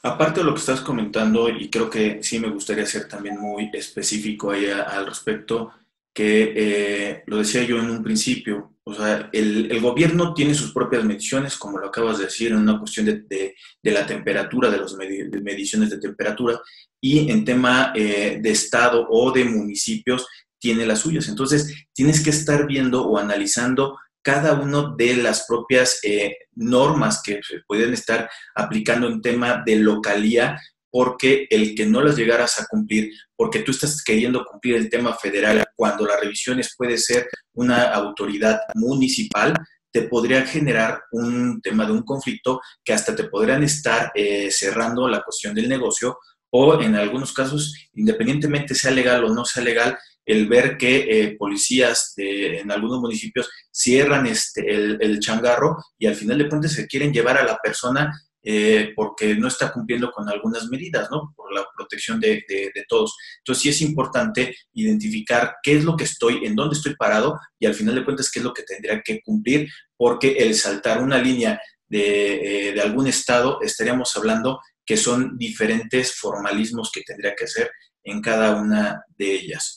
Aparte 0.01 0.39
de 0.39 0.45
lo 0.45 0.53
que 0.53 0.59
estás 0.59 0.81
comentando, 0.81 1.49
y 1.49 1.69
creo 1.69 1.89
que 1.89 2.21
sí 2.21 2.39
me 2.39 2.49
gustaría 2.49 2.85
ser 2.85 3.07
también 3.07 3.39
muy 3.39 3.69
específico 3.73 4.51
ahí 4.51 4.67
al 4.67 5.05
respecto, 5.05 5.71
que 6.13 6.53
eh, 6.55 7.23
lo 7.27 7.37
decía 7.37 7.63
yo 7.63 7.79
en 7.79 7.89
un 7.89 8.03
principio, 8.03 8.75
o 8.83 8.93
sea, 8.93 9.29
el, 9.33 9.71
el, 9.71 9.81
gobierno 9.81 10.33
tiene 10.33 10.53
sus 10.53 10.71
propias 10.71 11.03
mediciones, 11.03 11.57
como 11.57 11.79
lo 11.79 11.87
acabas 11.87 12.19
de 12.19 12.25
decir, 12.25 12.51
en 12.51 12.59
una 12.59 12.77
cuestión 12.77 13.07
de, 13.07 13.21
de, 13.21 13.55
de 13.81 13.91
la 13.91 14.05
temperatura, 14.05 14.69
de 14.69 14.77
las 14.77 14.95
mediciones 14.95 15.89
de 15.89 15.97
temperatura, 15.97 16.61
y 17.01 17.31
en 17.31 17.43
tema 17.43 17.91
eh, 17.95 18.39
de 18.41 18.51
Estado 18.51 19.07
o 19.09 19.31
de 19.31 19.43
municipios 19.43 20.25
tiene 20.59 20.85
las 20.85 20.99
suyas. 20.99 21.27
Entonces, 21.27 21.87
tienes 21.93 22.23
que 22.23 22.29
estar 22.29 22.65
viendo 22.67 23.05
o 23.05 23.17
analizando 23.17 23.97
cada 24.21 24.53
una 24.53 24.95
de 24.97 25.17
las 25.17 25.45
propias 25.47 25.99
eh, 26.03 26.35
normas 26.55 27.21
que 27.23 27.41
se 27.43 27.59
pueden 27.67 27.93
estar 27.93 28.27
aplicando 28.55 29.07
en 29.07 29.21
tema 29.21 29.61
de 29.63 29.75
localía, 29.75 30.59
porque 30.89 31.45
el 31.49 31.75
que 31.75 31.85
no 31.85 32.01
las 32.01 32.17
llegaras 32.17 32.59
a 32.59 32.65
cumplir, 32.67 33.11
porque 33.35 33.59
tú 33.59 33.71
estás 33.71 34.03
queriendo 34.03 34.43
cumplir 34.43 34.77
el 34.77 34.89
tema 34.89 35.13
federal, 35.13 35.63
cuando 35.75 36.05
las 36.05 36.19
revisiones 36.19 36.73
puede 36.75 36.97
ser 36.97 37.27
una 37.53 37.83
autoridad 37.91 38.61
municipal, 38.73 39.53
te 39.91 40.03
podría 40.03 40.45
generar 40.45 41.03
un 41.11 41.61
tema 41.61 41.85
de 41.85 41.91
un 41.91 42.01
conflicto 42.01 42.59
que 42.83 42.93
hasta 42.93 43.15
te 43.15 43.25
podrían 43.25 43.63
estar 43.63 44.11
eh, 44.15 44.49
cerrando 44.49 45.07
la 45.07 45.21
cuestión 45.21 45.53
del 45.53 45.69
negocio 45.69 46.17
o 46.49 46.81
en 46.81 46.95
algunos 46.95 47.31
casos, 47.31 47.73
independientemente 47.93 48.73
sea 48.73 48.91
legal 48.91 49.23
o 49.23 49.33
no 49.33 49.45
sea 49.45 49.63
legal, 49.63 49.97
el 50.25 50.47
ver 50.47 50.77
que 50.77 51.05
eh, 51.07 51.35
policías 51.37 52.13
de, 52.15 52.59
en 52.59 52.71
algunos 52.71 52.99
municipios 52.99 53.49
cierran 53.71 54.25
este, 54.25 54.73
el, 54.73 54.97
el, 54.99 55.19
changarro 55.19 55.77
y 55.97 56.07
al 56.07 56.15
final 56.15 56.37
de 56.37 56.49
cuentas 56.49 56.73
se 56.73 56.87
quieren 56.87 57.13
llevar 57.13 57.37
a 57.37 57.45
la 57.45 57.57
persona 57.57 58.11
eh, 58.47 58.93
porque 58.95 59.33
no 59.35 59.47
está 59.47 59.73
cumpliendo 59.73 60.11
con 60.11 60.29
algunas 60.29 60.67
medidas, 60.67 61.09
¿no? 61.09 61.33
Por 61.35 61.51
la 61.51 61.65
protección 61.75 62.19
de, 62.19 62.43
de, 62.47 62.71
de, 62.75 62.85
todos. 62.87 63.15
Entonces 63.39 63.63
sí 63.63 63.69
es 63.69 63.81
importante 63.81 64.55
identificar 64.73 65.55
qué 65.63 65.77
es 65.77 65.83
lo 65.83 65.97
que 65.97 66.03
estoy, 66.03 66.45
en 66.45 66.55
dónde 66.55 66.75
estoy 66.75 66.95
parado 66.95 67.39
y 67.57 67.65
al 67.65 67.73
final 67.73 67.95
de 67.95 68.05
cuentas 68.05 68.29
qué 68.29 68.39
es 68.39 68.45
lo 68.45 68.53
que 68.53 68.61
tendría 68.61 69.01
que 69.01 69.19
cumplir, 69.21 69.67
porque 69.97 70.33
el 70.33 70.53
saltar 70.53 71.01
una 71.01 71.17
línea 71.17 71.59
de, 71.87 72.69
eh, 72.69 72.73
de 72.73 72.81
algún 72.81 73.07
estado 73.07 73.59
estaríamos 73.63 74.15
hablando 74.15 74.59
que 74.85 74.95
son 74.97 75.39
diferentes 75.39 76.13
formalismos 76.13 76.91
que 76.91 77.01
tendría 77.01 77.33
que 77.33 77.45
hacer 77.45 77.71
en 78.03 78.21
cada 78.21 78.55
una 78.61 79.03
de 79.17 79.33
ellas. 79.33 79.75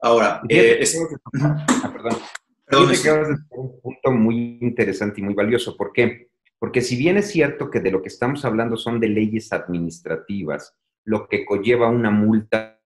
Ahora, 0.00 0.42
eh, 0.48 0.78
es... 0.80 0.96
ah, 1.42 1.66
perdón. 1.92 2.18
Perdón, 2.64 2.90
es... 2.92 3.04
un 3.50 3.80
punto 3.80 4.10
muy 4.10 4.58
interesante 4.60 5.20
y 5.20 5.24
muy 5.24 5.34
valioso. 5.34 5.76
¿Por 5.76 5.92
qué? 5.92 6.28
Porque 6.58 6.80
si 6.80 6.96
bien 6.96 7.16
es 7.16 7.30
cierto 7.30 7.70
que 7.70 7.80
de 7.80 7.90
lo 7.90 8.02
que 8.02 8.08
estamos 8.08 8.44
hablando 8.44 8.76
son 8.76 9.00
de 9.00 9.08
leyes 9.08 9.52
administrativas, 9.52 10.76
lo 11.04 11.28
que 11.28 11.44
conlleva 11.44 11.88
una 11.88 12.10
multa, 12.10 12.80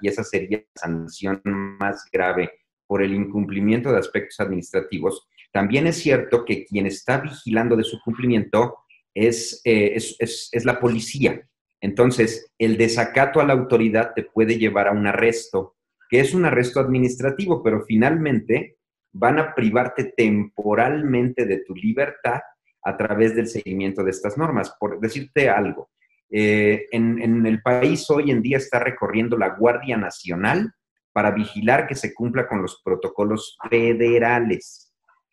y 0.00 0.08
esa 0.08 0.24
sería 0.24 0.58
la 0.58 0.80
sanción 0.80 1.42
más 1.44 2.08
grave 2.10 2.50
por 2.86 3.02
el 3.02 3.14
incumplimiento 3.14 3.92
de 3.92 3.98
aspectos 3.98 4.40
administrativos, 4.40 5.28
también 5.52 5.86
es 5.86 5.96
cierto 5.96 6.44
que 6.44 6.64
quien 6.64 6.86
está 6.86 7.18
vigilando 7.18 7.76
de 7.76 7.84
su 7.84 8.00
cumplimiento 8.00 8.78
es, 9.14 9.60
eh, 9.64 9.92
es, 9.94 10.16
es, 10.18 10.48
es 10.52 10.64
la 10.64 10.80
policía. 10.80 11.46
Entonces, 11.80 12.50
el 12.58 12.76
desacato 12.76 13.40
a 13.40 13.44
la 13.44 13.52
autoridad 13.52 14.12
te 14.14 14.22
puede 14.22 14.58
llevar 14.58 14.88
a 14.88 14.92
un 14.92 15.06
arresto 15.06 15.76
que 16.10 16.20
es 16.20 16.34
un 16.34 16.44
arresto 16.44 16.80
administrativo, 16.80 17.62
pero 17.62 17.84
finalmente 17.86 18.78
van 19.12 19.38
a 19.38 19.54
privarte 19.54 20.12
temporalmente 20.16 21.46
de 21.46 21.58
tu 21.58 21.74
libertad 21.74 22.40
a 22.82 22.96
través 22.96 23.36
del 23.36 23.46
seguimiento 23.46 24.02
de 24.02 24.10
estas 24.10 24.36
normas. 24.36 24.74
Por 24.78 24.98
decirte 24.98 25.48
algo, 25.48 25.90
eh, 26.30 26.86
en, 26.90 27.46
el 27.46 27.62
país 27.62 28.10
hoy 28.10 28.30
en 28.30 28.42
día 28.42 28.56
está 28.56 28.80
recorriendo 28.80 29.36
la 29.36 29.50
Guardia 29.50 29.96
Nacional 29.96 30.72
para 31.12 31.30
vigilar 31.30 31.86
que 31.86 31.94
se 31.94 32.12
cumpla 32.12 32.48
con 32.48 32.60
los 32.62 32.80
protocolos 32.84 33.56
federales. 33.68 34.92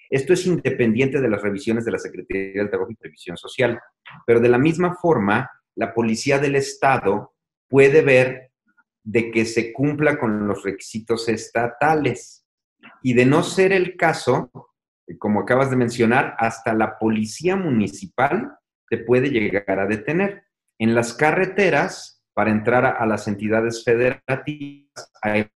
Esto 0.09 0.33
es 0.33 0.45
independiente 0.45 1.19
de 1.19 1.29
las 1.29 1.41
revisiones 1.41 1.85
de 1.85 1.91
la 1.91 1.99
Secretaría 1.99 2.61
del 2.61 2.69
Trabajo 2.69 2.91
y 2.91 2.95
Previsión 2.95 3.37
Social, 3.37 3.79
pero 4.25 4.39
de 4.39 4.49
la 4.49 4.57
misma 4.57 4.95
forma, 4.95 5.49
la 5.75 5.93
Policía 5.93 6.39
del 6.39 6.55
Estado 6.55 7.33
puede 7.67 8.01
ver 8.01 8.46
de 9.07 9.31
que 9.31 9.45
se 9.45 9.71
cumpla 9.71 10.19
con 10.19 10.49
los 10.49 10.63
requisitos 10.63 11.29
estatales. 11.29 12.45
Y 13.01 13.13
de 13.13 13.25
no 13.25 13.41
ser 13.41 13.71
el 13.71 13.95
caso, 13.95 14.51
como 15.17 15.39
acabas 15.39 15.69
de 15.69 15.77
mencionar, 15.77 16.35
hasta 16.37 16.73
la 16.73 16.99
Policía 16.99 17.55
Municipal 17.55 18.57
te 18.89 18.97
puede 18.97 19.29
llegar 19.29 19.79
a 19.79 19.85
detener. 19.85 20.43
En 20.77 20.93
las 20.93 21.13
carreteras, 21.13 22.21
para 22.33 22.51
entrar 22.51 22.85
a, 22.85 23.05
las 23.05 23.29
entidades 23.29 23.85
federativas, 23.85 25.13
hay 25.21 25.47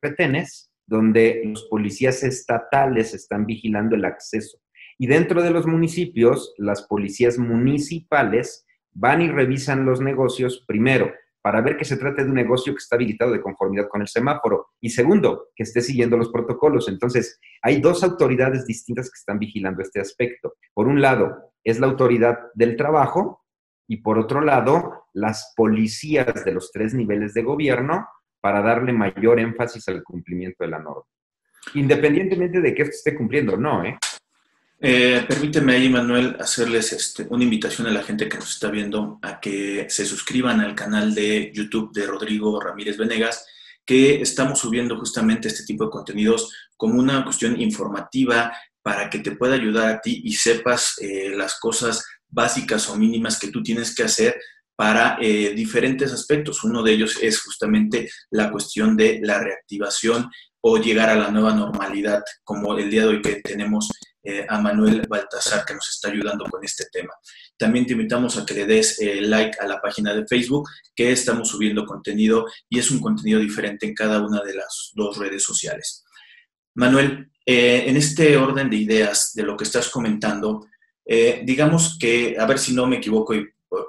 retenes 0.00 0.72
donde 0.86 1.42
los 1.44 1.64
policías 1.64 2.22
estatales 2.22 3.12
están 3.12 3.44
vigilando 3.44 3.96
el 3.96 4.06
acceso. 4.06 4.58
Y 4.98 5.08
dentro 5.08 5.42
de 5.42 5.50
los 5.50 5.66
municipios, 5.66 6.54
las 6.56 6.86
policías 6.86 7.36
municipales 7.36 8.66
van 8.92 9.20
y 9.20 9.28
revisan 9.28 9.84
los 9.84 10.00
negocios, 10.00 10.64
primero, 10.66 11.12
para 11.42 11.60
ver 11.60 11.76
que 11.76 11.84
se 11.84 11.96
trate 11.96 12.22
de 12.22 12.28
un 12.28 12.34
negocio 12.34 12.72
que 12.72 12.78
está 12.78 12.96
habilitado 12.96 13.32
de 13.32 13.40
conformidad 13.40 13.88
con 13.88 14.00
el 14.00 14.08
semáforo. 14.08 14.68
Y 14.80 14.90
segundo, 14.90 15.48
que 15.54 15.62
esté 15.62 15.80
siguiendo 15.80 16.16
los 16.16 16.30
protocolos. 16.30 16.88
Entonces, 16.88 17.38
hay 17.62 17.80
dos 17.80 18.04
autoridades 18.04 18.66
distintas 18.66 19.10
que 19.10 19.18
están 19.18 19.38
vigilando 19.38 19.82
este 19.82 20.00
aspecto. 20.00 20.54
Por 20.74 20.86
un 20.86 21.00
lado, 21.00 21.52
es 21.64 21.80
la 21.80 21.86
autoridad 21.86 22.38
del 22.54 22.76
trabajo 22.76 23.44
y 23.88 23.98
por 23.98 24.18
otro 24.18 24.40
lado, 24.40 25.06
las 25.12 25.52
policías 25.56 26.44
de 26.44 26.52
los 26.52 26.70
tres 26.70 26.94
niveles 26.94 27.34
de 27.34 27.42
gobierno 27.42 28.06
para 28.40 28.62
darle 28.62 28.92
mayor 28.92 29.40
énfasis 29.40 29.88
al 29.88 30.02
cumplimiento 30.02 30.64
de 30.64 30.70
la 30.70 30.78
norma. 30.78 31.02
Independientemente 31.74 32.60
de 32.60 32.74
que 32.74 32.82
esto 32.82 32.94
esté 32.94 33.14
cumpliendo 33.16 33.54
o 33.54 33.56
no, 33.56 33.84
¿eh? 33.84 33.98
Eh, 34.82 35.26
permíteme 35.28 35.74
ahí, 35.74 35.90
Manuel, 35.90 36.36
hacerles 36.40 36.94
este, 36.94 37.26
una 37.28 37.44
invitación 37.44 37.86
a 37.86 37.90
la 37.90 38.02
gente 38.02 38.30
que 38.30 38.38
nos 38.38 38.48
está 38.48 38.70
viendo 38.70 39.18
a 39.20 39.38
que 39.38 39.86
se 39.90 40.06
suscriban 40.06 40.60
al 40.60 40.74
canal 40.74 41.14
de 41.14 41.52
YouTube 41.54 41.92
de 41.92 42.06
Rodrigo 42.06 42.58
Ramírez 42.58 42.96
Venegas, 42.96 43.44
que 43.84 44.22
estamos 44.22 44.58
subiendo 44.58 44.96
justamente 44.98 45.48
este 45.48 45.64
tipo 45.64 45.84
de 45.84 45.90
contenidos 45.90 46.50
como 46.78 46.98
una 46.98 47.22
cuestión 47.24 47.60
informativa 47.60 48.56
para 48.82 49.10
que 49.10 49.18
te 49.18 49.32
pueda 49.32 49.54
ayudar 49.54 49.88
a 49.88 50.00
ti 50.00 50.22
y 50.24 50.32
sepas 50.32 50.94
eh, 51.02 51.30
las 51.36 51.58
cosas 51.60 52.02
básicas 52.26 52.88
o 52.88 52.96
mínimas 52.96 53.38
que 53.38 53.50
tú 53.50 53.62
tienes 53.62 53.94
que 53.94 54.04
hacer 54.04 54.40
para 54.76 55.18
eh, 55.20 55.52
diferentes 55.54 56.10
aspectos. 56.10 56.64
Uno 56.64 56.82
de 56.82 56.92
ellos 56.92 57.18
es 57.20 57.38
justamente 57.42 58.08
la 58.30 58.50
cuestión 58.50 58.96
de 58.96 59.20
la 59.22 59.38
reactivación 59.40 60.30
o 60.62 60.78
llegar 60.78 61.10
a 61.10 61.16
la 61.16 61.30
nueva 61.30 61.54
normalidad, 61.54 62.22
como 62.44 62.78
el 62.78 62.88
día 62.88 63.02
de 63.02 63.08
hoy 63.08 63.20
que 63.20 63.42
tenemos 63.42 63.90
eh, 64.22 64.44
a 64.46 64.60
Manuel 64.60 65.06
Baltasar 65.08 65.64
que 65.64 65.72
nos 65.72 65.88
está 65.88 66.10
ayudando 66.10 66.44
con 66.44 66.62
este 66.62 66.84
tema. 66.92 67.14
También 67.56 67.86
te 67.86 67.94
invitamos 67.94 68.36
a 68.36 68.44
que 68.44 68.52
le 68.52 68.66
des 68.66 69.00
eh, 69.00 69.22
like 69.22 69.56
a 69.58 69.66
la 69.66 69.80
página 69.80 70.12
de 70.12 70.26
Facebook, 70.26 70.68
que 70.94 71.10
estamos 71.10 71.48
subiendo 71.48 71.86
contenido 71.86 72.44
y 72.68 72.78
es 72.78 72.90
un 72.90 73.00
contenido 73.00 73.40
diferente 73.40 73.86
en 73.86 73.94
cada 73.94 74.20
una 74.20 74.42
de 74.42 74.54
las 74.54 74.90
dos 74.94 75.16
redes 75.16 75.42
sociales. 75.42 76.04
Manuel, 76.74 77.30
eh, 77.46 77.84
en 77.86 77.96
este 77.96 78.36
orden 78.36 78.68
de 78.68 78.76
ideas 78.76 79.32
de 79.32 79.42
lo 79.42 79.56
que 79.56 79.64
estás 79.64 79.88
comentando, 79.88 80.66
digamos 81.42 81.96
que, 81.98 82.36
a 82.38 82.46
ver 82.46 82.58
si 82.58 82.72
no 82.72 82.86
me 82.86 82.98
equivoco 82.98 83.34
y 83.34 83.44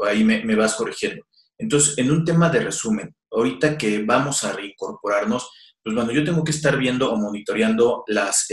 ahí 0.07 0.23
me, 0.23 0.55
vas 0.55 0.73
corrigiendo. 0.73 1.23
Entonces, 1.55 1.95
en 1.99 2.09
un 2.09 2.25
tema 2.25 2.49
de 2.49 2.61
resumen, 2.61 3.13
ahorita 3.29 3.77
que 3.77 4.01
vamos 4.01 4.43
a 4.43 4.53
reincorporarnos, 4.53 5.51
pues 5.83 5.95
bueno, 5.95 6.11
yo 6.11 6.23
tengo 6.23 6.43
que 6.43 6.49
estar 6.49 6.77
viendo 6.77 7.11
o 7.11 7.17
monitoreando 7.17 8.05
las 8.07 8.47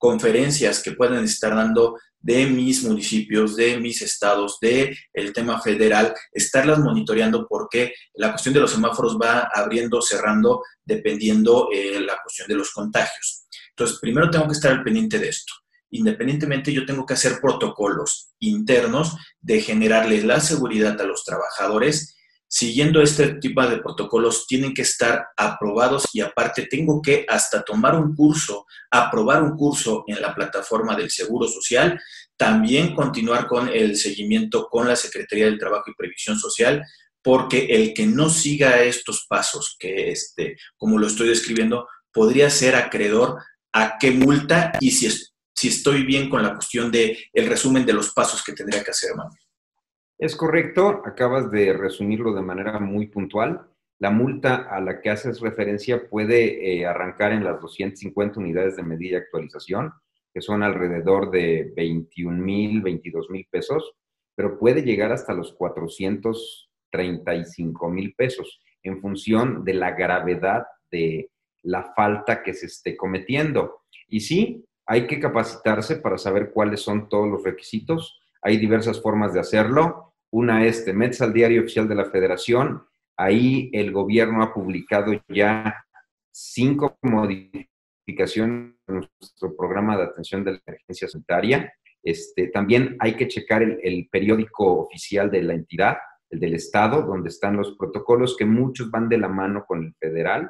conferencias 0.00 0.82
que 0.82 0.92
pueden 0.92 1.22
estar 1.24 1.54
dando 1.54 1.98
de 2.18 2.46
mis 2.46 2.82
municipios, 2.84 3.54
de 3.54 3.78
mis 3.78 4.00
estados, 4.00 4.58
de 4.60 4.96
el 5.12 5.32
tema 5.32 5.60
federal, 5.60 6.14
estarlas 6.32 6.78
monitoreando 6.78 7.46
porque 7.46 7.92
la 8.14 8.30
cuestión 8.30 8.54
de 8.54 8.60
los 8.60 8.70
semáforos 8.70 9.18
va 9.20 9.50
abriendo, 9.54 10.00
cerrando, 10.00 10.62
dependiendo 10.84 11.68
eh, 11.72 12.00
la 12.00 12.18
cuestión 12.22 12.48
de 12.48 12.54
los 12.54 12.70
contagios. 12.72 13.44
Entonces, 13.70 13.98
primero 14.00 14.30
tengo 14.30 14.46
que 14.46 14.54
estar 14.54 14.72
al 14.72 14.82
pendiente 14.82 15.18
de 15.18 15.28
esto. 15.28 15.52
Independientemente, 15.90 16.72
yo 16.72 16.86
tengo 16.86 17.04
que 17.04 17.14
hacer 17.14 17.38
protocolos 17.40 18.32
internos 18.38 19.16
de 19.40 19.60
generarles 19.60 20.24
la 20.24 20.40
seguridad 20.40 20.98
a 20.98 21.04
los 21.04 21.24
trabajadores 21.24 22.16
siguiendo 22.52 23.00
este 23.00 23.34
tipo 23.34 23.64
de 23.64 23.78
protocolos 23.78 24.44
tienen 24.48 24.74
que 24.74 24.82
estar 24.82 25.28
aprobados 25.36 26.08
y 26.12 26.20
aparte 26.20 26.66
tengo 26.66 27.00
que 27.00 27.24
hasta 27.28 27.62
tomar 27.62 27.94
un 27.94 28.16
curso, 28.16 28.66
aprobar 28.90 29.40
un 29.44 29.56
curso 29.56 30.02
en 30.08 30.20
la 30.20 30.34
plataforma 30.34 30.96
del 30.96 31.10
Seguro 31.10 31.46
Social, 31.46 32.00
también 32.36 32.92
continuar 32.96 33.46
con 33.46 33.68
el 33.68 33.96
seguimiento 33.96 34.68
con 34.68 34.88
la 34.88 34.96
Secretaría 34.96 35.44
del 35.44 35.60
Trabajo 35.60 35.92
y 35.92 35.94
Previsión 35.94 36.36
Social, 36.40 36.84
porque 37.22 37.66
el 37.66 37.94
que 37.94 38.06
no 38.06 38.28
siga 38.28 38.82
estos 38.82 39.26
pasos, 39.28 39.76
que 39.78 40.10
este, 40.10 40.56
como 40.76 40.98
lo 40.98 41.06
estoy 41.06 41.28
describiendo, 41.28 41.86
podría 42.12 42.50
ser 42.50 42.74
acreedor 42.74 43.38
a 43.72 43.96
qué 43.96 44.10
multa 44.10 44.72
y 44.80 44.90
si, 44.90 45.08
si 45.54 45.68
estoy 45.68 46.02
bien 46.02 46.28
con 46.28 46.42
la 46.42 46.54
cuestión 46.54 46.90
de 46.90 47.16
el 47.32 47.46
resumen 47.46 47.86
de 47.86 47.92
los 47.92 48.10
pasos 48.12 48.42
que 48.42 48.54
tendría 48.54 48.82
que 48.82 48.90
hacer, 48.90 49.14
Manuel. 49.14 49.38
Es 50.20 50.36
correcto, 50.36 51.02
acabas 51.06 51.50
de 51.50 51.72
resumirlo 51.72 52.32
de 52.34 52.42
manera 52.42 52.78
muy 52.78 53.06
puntual. 53.06 53.66
La 53.98 54.10
multa 54.10 54.68
a 54.70 54.78
la 54.78 55.00
que 55.00 55.08
haces 55.08 55.40
referencia 55.40 56.10
puede 56.10 56.76
eh, 56.76 56.84
arrancar 56.84 57.32
en 57.32 57.42
las 57.42 57.58
250 57.58 58.38
unidades 58.38 58.76
de 58.76 58.82
medida 58.82 59.12
y 59.12 59.20
actualización, 59.20 59.94
que 60.34 60.42
son 60.42 60.62
alrededor 60.62 61.30
de 61.30 61.72
21 61.74 62.36
mil, 62.36 62.82
22 62.82 63.30
mil 63.30 63.46
pesos, 63.50 63.94
pero 64.36 64.58
puede 64.58 64.82
llegar 64.82 65.10
hasta 65.10 65.32
los 65.32 65.54
435 65.54 67.88
mil 67.88 68.14
pesos 68.14 68.60
en 68.82 69.00
función 69.00 69.64
de 69.64 69.72
la 69.72 69.92
gravedad 69.92 70.66
de 70.90 71.30
la 71.62 71.94
falta 71.94 72.42
que 72.42 72.52
se 72.52 72.66
esté 72.66 72.94
cometiendo. 72.94 73.84
Y 74.06 74.20
sí, 74.20 74.66
hay 74.84 75.06
que 75.06 75.18
capacitarse 75.18 75.96
para 75.96 76.18
saber 76.18 76.50
cuáles 76.52 76.82
son 76.82 77.08
todos 77.08 77.26
los 77.26 77.42
requisitos. 77.42 78.20
Hay 78.42 78.58
diversas 78.58 79.00
formas 79.00 79.32
de 79.32 79.40
hacerlo 79.40 80.08
una 80.30 80.64
es, 80.66 80.84
te 80.84 80.92
metes 80.92 81.20
al 81.22 81.32
diario 81.32 81.60
oficial 81.62 81.88
de 81.88 81.94
la 81.94 82.04
federación, 82.06 82.84
ahí 83.16 83.70
el 83.72 83.92
gobierno 83.92 84.42
ha 84.42 84.54
publicado 84.54 85.12
ya 85.28 85.84
cinco 86.32 86.96
modificaciones 87.02 88.74
en 88.86 88.94
nuestro 88.94 89.56
programa 89.56 89.96
de 89.96 90.04
atención 90.04 90.44
de 90.44 90.52
la 90.52 90.60
emergencia 90.66 91.08
sanitaria. 91.08 91.72
Este, 92.02 92.48
también 92.48 92.96
hay 92.98 93.14
que 93.14 93.28
checar 93.28 93.62
el, 93.62 93.78
el, 93.82 94.08
periódico 94.10 94.80
oficial 94.80 95.30
de 95.30 95.42
la 95.42 95.54
entidad, 95.54 95.98
el 96.30 96.40
del 96.40 96.54
Estado, 96.54 97.02
donde 97.02 97.28
están 97.28 97.56
los 97.56 97.76
protocolos 97.76 98.36
que 98.36 98.46
muchos 98.46 98.90
van 98.90 99.08
de 99.08 99.18
la 99.18 99.28
mano 99.28 99.64
con 99.66 99.84
el 99.84 99.94
federal. 99.94 100.48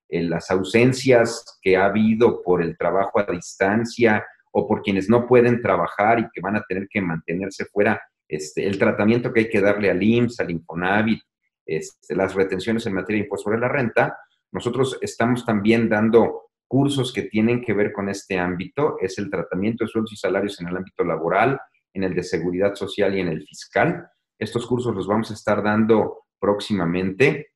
en 0.08 0.30
las 0.30 0.52
ausencias 0.52 1.60
que 1.62 1.76
ha 1.76 1.86
habido 1.86 2.44
por 2.44 2.62
el 2.62 2.78
trabajo 2.78 3.20
a 3.20 3.26
distancia 3.26 4.24
o 4.52 4.68
por 4.68 4.84
quienes 4.84 5.10
no 5.10 5.26
pueden 5.26 5.62
trabajar 5.62 6.20
y 6.20 6.28
que 6.32 6.42
van 6.42 6.56
a 6.56 6.64
tener 6.68 6.88
que 6.88 7.02
mantenerse 7.02 7.66
fuera, 7.66 8.00
este, 8.28 8.66
el 8.66 8.78
tratamiento 8.78 9.34
que 9.34 9.42
hay 9.42 9.50
que 9.50 9.62
darle 9.62 9.90
al 9.90 10.02
IMSS, 10.02 10.40
al 10.40 10.52
Infonavit, 10.52 11.22
este, 11.66 12.16
las 12.16 12.36
retenciones 12.36 12.86
en 12.86 12.94
materia 12.94 13.20
de 13.20 13.26
impuesto 13.26 13.46
sobre 13.46 13.60
la 13.60 13.68
renta? 13.68 14.18
Nosotros 14.52 14.98
estamos 15.02 15.46
también 15.46 15.90
dando 15.90 16.45
cursos 16.68 17.14
que 17.14 17.24
tienen 17.24 17.62
que 17.62 17.74
ver 17.74 17.92
con 17.92 18.10
este 18.10 18.38
ámbito, 18.38 18.98
es 19.00 19.18
el 19.18 19.30
tratamiento 19.30 19.84
de 19.84 19.90
sueldos 19.90 20.14
y 20.14 20.18
salarios 20.18 20.60
en 20.60 20.68
el 20.68 20.78
ámbito 20.78 21.04
laboral, 21.04 21.60
en 21.94 22.04
el 22.04 22.14
de 22.14 22.24
seguridad 22.24 22.76
social 22.76 23.16
y 23.16 23.22
en 23.22 23.30
el 23.30 23.44
fiscal. 23.44 24.08
Estos 24.38 24.66
cursos 24.68 24.94
los 24.94 25.08
vamos 25.08 25.32
a 25.32 25.34
estar 25.34 25.64
dando 25.64 26.26
próximamente 26.40 27.52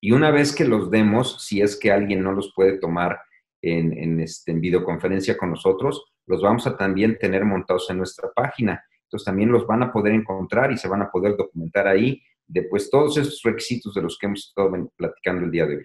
y 0.00 0.12
una 0.12 0.30
vez 0.30 0.54
que 0.54 0.64
los 0.64 0.90
demos, 0.90 1.44
si 1.44 1.60
es 1.60 1.78
que 1.78 1.92
alguien 1.92 2.22
no 2.22 2.32
los 2.32 2.52
puede 2.54 2.78
tomar 2.78 3.18
en, 3.62 3.96
en, 3.96 4.20
este, 4.20 4.52
en 4.52 4.60
videoconferencia 4.60 5.36
con 5.36 5.50
nosotros, 5.50 6.04
los 6.26 6.42
vamos 6.42 6.66
a 6.66 6.76
también 6.76 7.18
tener 7.18 7.44
montados 7.44 7.90
en 7.90 7.98
nuestra 7.98 8.30
página. 8.34 8.82
Entonces 9.04 9.26
también 9.26 9.50
los 9.50 9.66
van 9.66 9.82
a 9.82 9.92
poder 9.92 10.14
encontrar 10.14 10.72
y 10.72 10.78
se 10.78 10.88
van 10.88 11.02
a 11.02 11.10
poder 11.10 11.36
documentar 11.36 11.88
ahí 11.88 12.22
de 12.46 12.62
pues, 12.62 12.90
todos 12.90 13.16
esos 13.16 13.40
requisitos 13.42 13.94
de 13.94 14.02
los 14.02 14.16
que 14.18 14.26
hemos 14.26 14.46
estado 14.48 14.70
platicando 14.96 15.44
el 15.44 15.50
día 15.50 15.66
de 15.66 15.76
hoy. 15.78 15.84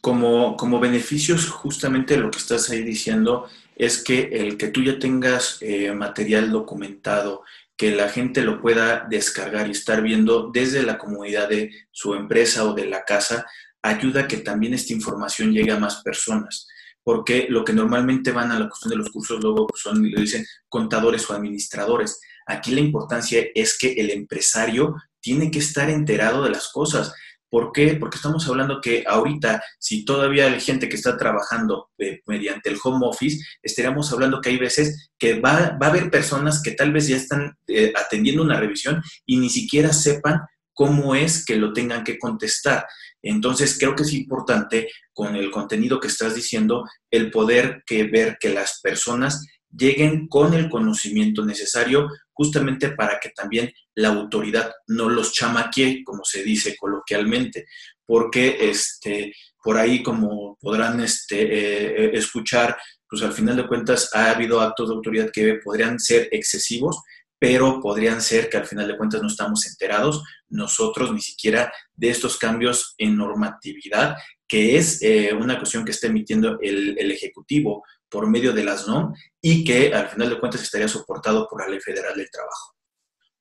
Como, 0.00 0.56
como 0.56 0.80
beneficios, 0.80 1.48
justamente 1.48 2.16
lo 2.16 2.30
que 2.30 2.38
estás 2.38 2.70
ahí 2.70 2.82
diciendo 2.82 3.48
es 3.76 4.02
que 4.02 4.28
el 4.32 4.56
que 4.56 4.68
tú 4.68 4.82
ya 4.82 4.98
tengas 4.98 5.58
eh, 5.60 5.92
material 5.92 6.50
documentado, 6.50 7.42
que 7.76 7.92
la 7.92 8.10
gente 8.10 8.42
lo 8.42 8.60
pueda 8.60 9.06
descargar 9.08 9.68
y 9.68 9.70
estar 9.70 10.02
viendo 10.02 10.50
desde 10.52 10.82
la 10.82 10.98
comunidad 10.98 11.48
de 11.48 11.70
su 11.90 12.14
empresa 12.14 12.64
o 12.64 12.74
de 12.74 12.84
la 12.86 13.04
casa, 13.04 13.46
ayuda 13.82 14.22
a 14.22 14.28
que 14.28 14.36
también 14.38 14.74
esta 14.74 14.92
información 14.92 15.52
llegue 15.52 15.72
a 15.72 15.78
más 15.78 16.02
personas. 16.02 16.68
Porque 17.02 17.46
lo 17.48 17.64
que 17.64 17.72
normalmente 17.72 18.32
van 18.32 18.52
a 18.52 18.58
la 18.58 18.68
cuestión 18.68 18.90
de 18.90 18.96
los 18.96 19.10
cursos 19.10 19.42
luego 19.42 19.66
son, 19.74 20.02
le 20.02 20.20
dicen, 20.20 20.44
contadores 20.68 21.28
o 21.30 21.34
administradores. 21.34 22.20
Aquí 22.46 22.72
la 22.72 22.80
importancia 22.80 23.46
es 23.54 23.78
que 23.78 23.92
el 23.92 24.10
empresario 24.10 24.96
tiene 25.20 25.50
que 25.50 25.60
estar 25.60 25.88
enterado 25.88 26.44
de 26.44 26.50
las 26.50 26.68
cosas. 26.68 27.14
¿Por 27.50 27.72
qué? 27.72 27.96
Porque 27.96 28.16
estamos 28.16 28.48
hablando 28.48 28.80
que 28.80 29.04
ahorita, 29.06 29.62
si 29.78 30.04
todavía 30.04 30.46
hay 30.46 30.60
gente 30.60 30.88
que 30.88 30.96
está 30.96 31.16
trabajando 31.16 31.90
eh, 31.98 32.20
mediante 32.26 32.70
el 32.70 32.78
home 32.82 33.04
office, 33.06 33.44
estaríamos 33.62 34.12
hablando 34.12 34.40
que 34.40 34.50
hay 34.50 34.58
veces 34.58 35.10
que 35.18 35.40
va, 35.40 35.76
va 35.82 35.88
a 35.88 35.90
haber 35.90 36.10
personas 36.10 36.62
que 36.62 36.72
tal 36.72 36.92
vez 36.92 37.08
ya 37.08 37.16
están 37.16 37.56
eh, 37.66 37.92
atendiendo 37.96 38.42
una 38.42 38.58
revisión 38.58 39.02
y 39.26 39.38
ni 39.38 39.50
siquiera 39.50 39.92
sepan 39.92 40.40
cómo 40.72 41.14
es 41.14 41.44
que 41.44 41.56
lo 41.56 41.72
tengan 41.72 42.04
que 42.04 42.18
contestar. 42.18 42.86
Entonces, 43.22 43.76
creo 43.78 43.94
que 43.94 44.04
es 44.04 44.12
importante 44.12 44.88
con 45.12 45.36
el 45.36 45.50
contenido 45.50 46.00
que 46.00 46.08
estás 46.08 46.34
diciendo, 46.34 46.86
el 47.10 47.30
poder 47.30 47.82
que 47.84 48.04
ver 48.04 48.38
que 48.40 48.50
las 48.50 48.80
personas 48.80 49.46
lleguen 49.70 50.28
con 50.28 50.54
el 50.54 50.68
conocimiento 50.68 51.44
necesario 51.44 52.08
justamente 52.32 52.90
para 52.92 53.18
que 53.20 53.30
también 53.30 53.72
la 53.94 54.08
autoridad 54.08 54.72
no 54.88 55.08
los 55.08 55.32
chamaquee, 55.32 56.02
como 56.04 56.24
se 56.24 56.42
dice 56.42 56.76
coloquialmente, 56.76 57.66
porque 58.06 58.56
este, 58.70 59.32
por 59.62 59.76
ahí, 59.76 60.02
como 60.02 60.56
podrán 60.60 61.00
este, 61.00 61.42
eh, 61.42 62.04
eh, 62.04 62.10
escuchar, 62.14 62.76
pues 63.08 63.22
al 63.22 63.32
final 63.32 63.56
de 63.56 63.66
cuentas 63.66 64.10
ha 64.14 64.30
habido 64.30 64.60
actos 64.60 64.88
de 64.88 64.94
autoridad 64.94 65.30
que 65.32 65.60
podrían 65.62 65.98
ser 65.98 66.28
excesivos, 66.32 67.02
pero 67.38 67.80
podrían 67.80 68.20
ser 68.20 68.48
que 68.48 68.56
al 68.56 68.66
final 68.66 68.86
de 68.86 68.96
cuentas 68.96 69.22
no 69.22 69.28
estamos 69.28 69.66
enterados 69.66 70.22
nosotros 70.48 71.12
ni 71.12 71.20
siquiera 71.20 71.72
de 71.94 72.10
estos 72.10 72.36
cambios 72.38 72.94
en 72.98 73.16
normatividad, 73.16 74.16
que 74.46 74.76
es 74.76 75.00
eh, 75.02 75.32
una 75.32 75.58
cuestión 75.58 75.84
que 75.84 75.92
está 75.92 76.08
emitiendo 76.08 76.58
el, 76.60 76.98
el 76.98 77.10
Ejecutivo 77.10 77.84
por 78.10 78.28
medio 78.28 78.52
de 78.52 78.64
las 78.64 78.86
NOM 78.88 79.14
y 79.40 79.64
que 79.64 79.94
al 79.94 80.08
final 80.08 80.30
de 80.30 80.40
cuentas 80.40 80.62
estaría 80.62 80.88
soportado 80.88 81.46
por 81.48 81.62
la 81.62 81.68
Ley 81.68 81.80
Federal 81.80 82.16
del 82.16 82.30
Trabajo. 82.30 82.74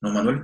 ¿No, 0.01 0.11
Manuel? 0.11 0.41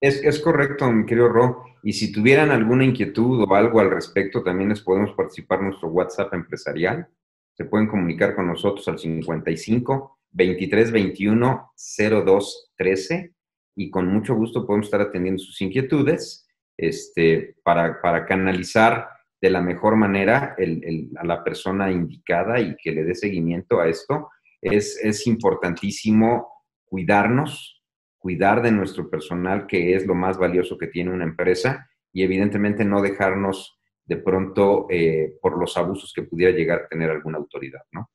Es, 0.00 0.22
es 0.22 0.40
correcto, 0.40 0.90
mi 0.90 1.06
querido 1.06 1.28
Ro. 1.28 1.64
Y 1.82 1.92
si 1.92 2.12
tuvieran 2.12 2.50
alguna 2.50 2.84
inquietud 2.84 3.44
o 3.46 3.54
algo 3.54 3.80
al 3.80 3.90
respecto, 3.90 4.42
también 4.42 4.70
les 4.70 4.80
podemos 4.80 5.12
participar 5.12 5.58
en 5.58 5.66
nuestro 5.66 5.88
WhatsApp 5.88 6.32
empresarial. 6.32 7.08
Se 7.54 7.64
pueden 7.64 7.88
comunicar 7.88 8.34
con 8.34 8.46
nosotros 8.46 8.86
al 8.88 8.98
55 8.98 10.18
23 10.30 10.90
21 10.90 11.72
02 11.76 12.72
13 12.76 13.34
y 13.76 13.90
con 13.90 14.06
mucho 14.06 14.34
gusto 14.34 14.66
podemos 14.66 14.86
estar 14.86 15.00
atendiendo 15.00 15.42
sus 15.42 15.60
inquietudes 15.60 16.46
este, 16.76 17.56
para, 17.62 18.00
para 18.00 18.26
canalizar 18.26 19.08
de 19.44 19.50
la 19.50 19.60
mejor 19.60 19.94
manera 19.94 20.56
a 20.56 21.26
la 21.26 21.44
persona 21.44 21.92
indicada 21.92 22.58
y 22.60 22.74
que 22.82 22.92
le 22.92 23.04
dé 23.04 23.14
seguimiento 23.14 23.78
a 23.78 23.88
esto. 23.88 24.30
Es, 24.58 24.98
es 25.02 25.26
importantísimo 25.26 26.48
cuidarnos, 26.86 27.82
cuidar 28.16 28.62
de 28.62 28.72
nuestro 28.72 29.10
personal, 29.10 29.66
que 29.66 29.94
es 29.94 30.06
lo 30.06 30.14
más 30.14 30.38
valioso 30.38 30.78
que 30.78 30.86
tiene 30.86 31.10
una 31.10 31.24
empresa, 31.24 31.90
y 32.10 32.22
evidentemente 32.22 32.86
no 32.86 33.02
dejarnos 33.02 33.78
de 34.06 34.16
pronto 34.16 34.86
eh, 34.88 35.34
por 35.42 35.58
los 35.58 35.76
abusos 35.76 36.14
que 36.14 36.22
pudiera 36.22 36.56
llegar 36.56 36.78
a 36.80 36.88
tener 36.88 37.10
alguna 37.10 37.36
autoridad, 37.36 37.82
¿no? 37.92 38.10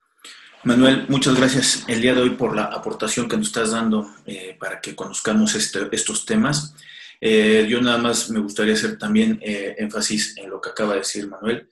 Manuel, 0.63 1.05
muchas 1.09 1.37
gracias 1.37 1.85
el 1.87 2.01
día 2.01 2.15
de 2.15 2.21
hoy 2.21 2.31
por 2.31 2.55
la 2.55 2.63
aportación 2.63 3.29
que 3.29 3.37
nos 3.37 3.47
estás 3.47 3.69
dando 3.69 4.09
eh, 4.25 4.57
para 4.59 4.81
que 4.81 4.95
conozcamos 4.95 5.53
este, 5.53 5.81
estos 5.91 6.25
temas. 6.25 6.75
Eh, 7.21 7.67
yo 7.69 7.81
nada 7.81 7.97
más 7.97 8.29
me 8.29 8.39
gustaría 8.39 8.73
hacer 8.73 8.97
también 8.97 9.39
eh, 9.41 9.75
énfasis 9.77 10.37
en 10.37 10.49
lo 10.49 10.61
que 10.61 10.69
acaba 10.69 10.93
de 10.93 10.99
decir 10.99 11.27
Manuel. 11.27 11.69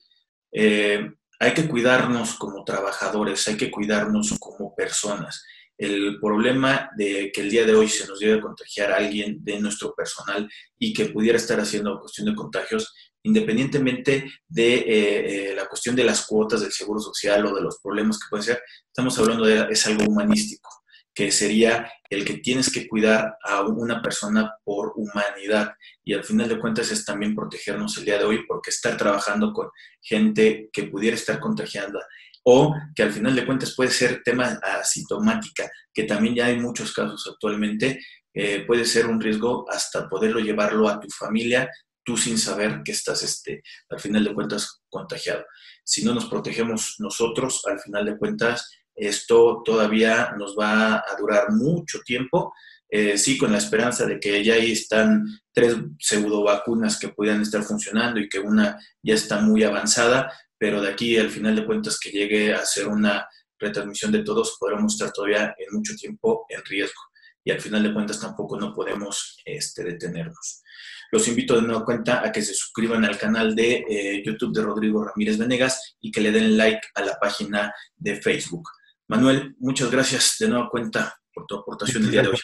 Eh, 0.51 1.09
hay 1.39 1.53
que 1.53 1.67
cuidarnos 1.67 2.33
como 2.35 2.63
trabajadores, 2.65 3.47
hay 3.47 3.55
que 3.55 3.71
cuidarnos 3.71 4.37
como 4.39 4.75
personas. 4.75 5.43
El 5.77 6.19
problema 6.19 6.89
de 6.97 7.31
que 7.31 7.41
el 7.41 7.51
día 7.51 7.63
de 7.63 7.75
hoy 7.75 7.87
se 7.87 8.07
nos 8.07 8.19
llegue 8.19 8.39
a 8.39 8.41
contagiar 8.41 8.91
a 8.91 8.97
alguien 8.97 9.43
de 9.43 9.59
nuestro 9.59 9.93
personal 9.93 10.49
y 10.79 10.91
que 10.91 11.05
pudiera 11.05 11.37
estar 11.37 11.59
haciendo 11.59 11.99
cuestión 11.99 12.27
de 12.27 12.35
contagios, 12.35 12.95
independientemente 13.21 14.31
de 14.47 15.53
la 15.55 15.67
cuestión 15.67 15.95
de 15.95 16.03
las 16.03 16.25
cuotas 16.25 16.61
del 16.61 16.71
seguro 16.71 16.99
social 16.99 17.45
o 17.45 17.53
de 17.53 17.61
los 17.61 17.77
problemas 17.79 18.17
que 18.17 18.25
pueden 18.27 18.43
ser, 18.43 18.63
estamos 18.87 19.19
hablando 19.19 19.45
de 19.45 19.67
es 19.69 19.85
algo 19.85 20.05
humanístico 20.05 20.67
que 21.17 21.31
sería 21.31 21.91
el 22.11 22.23
que 22.23 22.35
tienes 22.35 22.71
que 22.71 22.87
cuidar 22.87 23.37
a 23.43 23.61
una 23.63 24.03
persona 24.03 24.53
por 24.63 24.93
humanidad. 24.95 25.73
Y 26.03 26.13
al 26.13 26.23
final 26.23 26.47
de 26.47 26.59
cuentas 26.59 26.91
es 26.91 27.03
también 27.03 27.33
protegernos 27.33 27.97
el 27.97 28.05
día 28.05 28.19
de 28.19 28.25
hoy 28.25 28.45
porque 28.47 28.69
estar 28.69 28.95
trabajando 28.97 29.51
con 29.51 29.67
gente 29.99 30.69
que 30.71 30.83
pudiera 30.83 31.15
estar 31.15 31.39
contagiando 31.39 31.99
o 32.43 32.71
que 32.95 33.01
al 33.01 33.11
final 33.11 33.35
de 33.35 33.47
cuentas 33.47 33.73
puede 33.75 33.89
ser 33.89 34.21
tema 34.23 34.59
asintomática, 34.61 35.67
que 35.91 36.03
también 36.03 36.35
ya 36.35 36.45
hay 36.45 36.59
muchos 36.59 36.93
casos 36.93 37.27
actualmente, 37.33 37.99
eh, 38.31 38.63
puede 38.67 38.85
ser 38.85 39.07
un 39.07 39.19
riesgo 39.19 39.65
hasta 39.71 40.07
poderlo 40.07 40.39
llevarlo 40.39 40.87
a 40.87 40.99
tu 40.99 41.07
familia, 41.09 41.67
tú 42.05 42.15
sin 42.15 42.37
saber 42.37 42.83
que 42.85 42.91
estás, 42.91 43.23
este, 43.23 43.63
al 43.89 43.99
final 43.99 44.23
de 44.23 44.35
cuentas, 44.35 44.83
contagiado. 44.87 45.43
Si 45.83 46.05
no 46.05 46.13
nos 46.13 46.27
protegemos 46.27 46.97
nosotros, 46.99 47.63
al 47.65 47.79
final 47.79 48.05
de 48.05 48.17
cuentas, 48.17 48.69
esto 48.97 49.61
todavía 49.63 50.33
nos 50.37 50.57
va 50.57 50.95
a 50.95 51.15
durar 51.17 51.51
mucho 51.51 51.99
tiempo. 52.01 52.53
Eh, 52.89 53.17
sí, 53.17 53.37
con 53.37 53.51
la 53.51 53.57
esperanza 53.57 54.05
de 54.05 54.19
que 54.19 54.43
ya 54.43 54.55
ahí 54.55 54.71
están 54.71 55.25
tres 55.53 55.75
pseudo 55.99 56.43
vacunas 56.43 56.97
que 56.97 57.09
puedan 57.09 57.41
estar 57.41 57.63
funcionando 57.63 58.19
y 58.19 58.29
que 58.29 58.39
una 58.39 58.79
ya 59.03 59.13
está 59.13 59.39
muy 59.41 59.63
avanzada, 59.63 60.31
pero 60.57 60.81
de 60.81 60.89
aquí 60.89 61.17
al 61.17 61.29
final 61.29 61.55
de 61.55 61.65
cuentas 61.65 61.99
que 61.99 62.11
llegue 62.11 62.53
a 62.53 62.65
ser 62.65 62.87
una 62.87 63.27
retransmisión 63.59 64.11
de 64.11 64.23
todos, 64.23 64.57
podremos 64.59 64.93
estar 64.93 65.11
todavía 65.11 65.53
en 65.57 65.75
mucho 65.75 65.95
tiempo 65.95 66.45
en 66.49 66.63
riesgo 66.65 67.01
y 67.43 67.51
al 67.51 67.61
final 67.61 67.83
de 67.83 67.93
cuentas 67.93 68.19
tampoco 68.19 68.59
no 68.59 68.73
podemos 68.73 69.37
este, 69.45 69.83
detenernos. 69.83 70.63
Los 71.11 71.27
invito 71.29 71.55
de 71.55 71.61
nueva 71.61 71.85
cuenta 71.85 72.25
a 72.25 72.31
que 72.31 72.41
se 72.41 72.53
suscriban 72.53 73.05
al 73.05 73.17
canal 73.17 73.55
de 73.55 73.85
eh, 73.89 74.23
YouTube 74.25 74.53
de 74.53 74.63
Rodrigo 74.63 75.05
Ramírez 75.05 75.37
Venegas 75.37 75.95
y 76.01 76.11
que 76.11 76.19
le 76.19 76.31
den 76.31 76.57
like 76.57 76.81
a 76.95 77.01
la 77.01 77.17
página 77.17 77.73
de 77.95 78.21
Facebook. 78.21 78.67
Manuel, 79.07 79.55
muchas 79.59 79.89
gracias 79.89 80.35
de 80.39 80.49
nueva 80.49 80.69
cuenta 80.69 81.17
por 81.33 81.45
tu 81.45 81.55
aportación 81.55 82.03
el 82.03 82.11
día 82.11 82.21
de 82.23 82.27
hoy. 82.29 82.37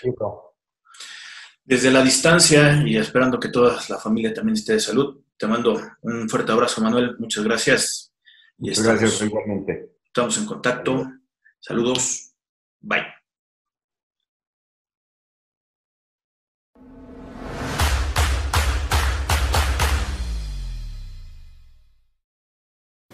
Desde 1.65 1.91
la 1.91 2.01
distancia 2.01 2.81
y 2.85 2.97
esperando 2.97 3.39
que 3.39 3.49
toda 3.49 3.81
la 3.89 3.97
familia 3.97 4.33
también 4.33 4.55
esté 4.55 4.73
de 4.73 4.79
salud, 4.79 5.23
te 5.37 5.45
mando 5.47 5.79
un 6.01 6.29
fuerte 6.29 6.51
abrazo, 6.51 6.81
Manuel. 6.81 7.17
Muchas 7.19 7.43
gracias. 7.43 8.13
Y 8.59 8.71
estamos, 8.71 9.01
gracias, 9.01 9.21
igualmente. 9.21 9.97
Estamos 10.05 10.37
en 10.37 10.45
contacto. 10.45 11.05
Saludos. 11.59 12.33
Bye. 12.79 13.07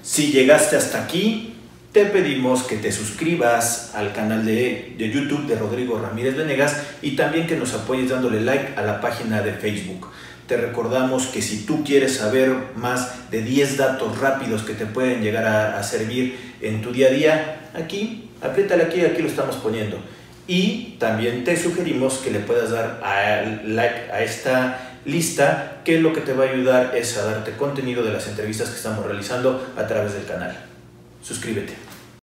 Si 0.01 0.31
llegaste 0.31 0.75
hasta 0.75 1.03
aquí, 1.03 1.48
te 1.91 2.06
pedimos 2.06 2.63
que 2.63 2.78
te 2.78 2.91
suscribas 2.91 3.93
al 3.95 4.13
canal 4.13 4.45
de, 4.45 4.93
YouTube 4.97 5.47
de 5.47 5.56
Rodrigo 5.56 5.99
Ramírez 5.99 6.36
Venegas 6.36 6.78
y 7.02 7.15
también 7.15 7.47
que 7.47 7.56
nos 7.56 7.73
apoyes 7.73 8.10
dándole 8.10 8.41
like 8.41 8.73
a 8.75 8.84
la 8.84 9.02
página 9.02 9.41
de 9.41 9.54
Facebook. 9.54 10.08
Te 10.47 10.58
recordamos 10.58 11.28
que 11.28 11.41
si 11.41 11.65
tú 11.65 11.84
quieres 11.84 12.17
saber 12.17 12.54
más 12.75 13.32
de 13.32 13.41
10 13.41 13.78
datos 13.78 14.19
rápidos 14.19 14.63
que 14.63 14.73
te 14.73 14.86
pueden 14.86 15.21
llegar 15.21 15.45
a, 15.45 15.82
servir 15.84 16.38
en 16.62 16.82
tu 16.82 16.91
día 16.91 17.08
a 17.08 17.12
día, 17.12 17.69
aquí, 17.73 18.30
apriétale 18.41 18.84
aquí, 18.84 19.02
aquí 19.02 19.21
lo 19.21 19.28
estamos 19.28 19.56
poniendo. 19.58 19.97
Y 20.47 20.95
también 20.99 21.43
te 21.43 21.56
sugerimos 21.56 22.17
que 22.17 22.32
le 22.32 22.39
puedas 22.39 22.71
dar 22.71 22.99
like 23.63 24.12
a 24.12 24.23
esta 24.23 24.97
lista 25.06 25.82
que 25.86 25.99
lo 25.99 26.13
que 26.13 26.21
te 26.21 26.34
va 26.34 26.45
a 26.45 26.49
ayudar 26.49 26.95
es 26.95 27.17
a 27.17 27.25
darte 27.25 27.52
contenido 27.52 28.04
de 28.04 28.12
las 28.12 28.28
entrevistas 28.28 28.69
que 28.69 28.75
estamos 28.75 29.06
realizando 29.06 29.71
a 29.78 29.86
través 29.86 30.13
del 30.13 30.25
canal. 30.25 30.68
Suscríbete. 31.21 31.88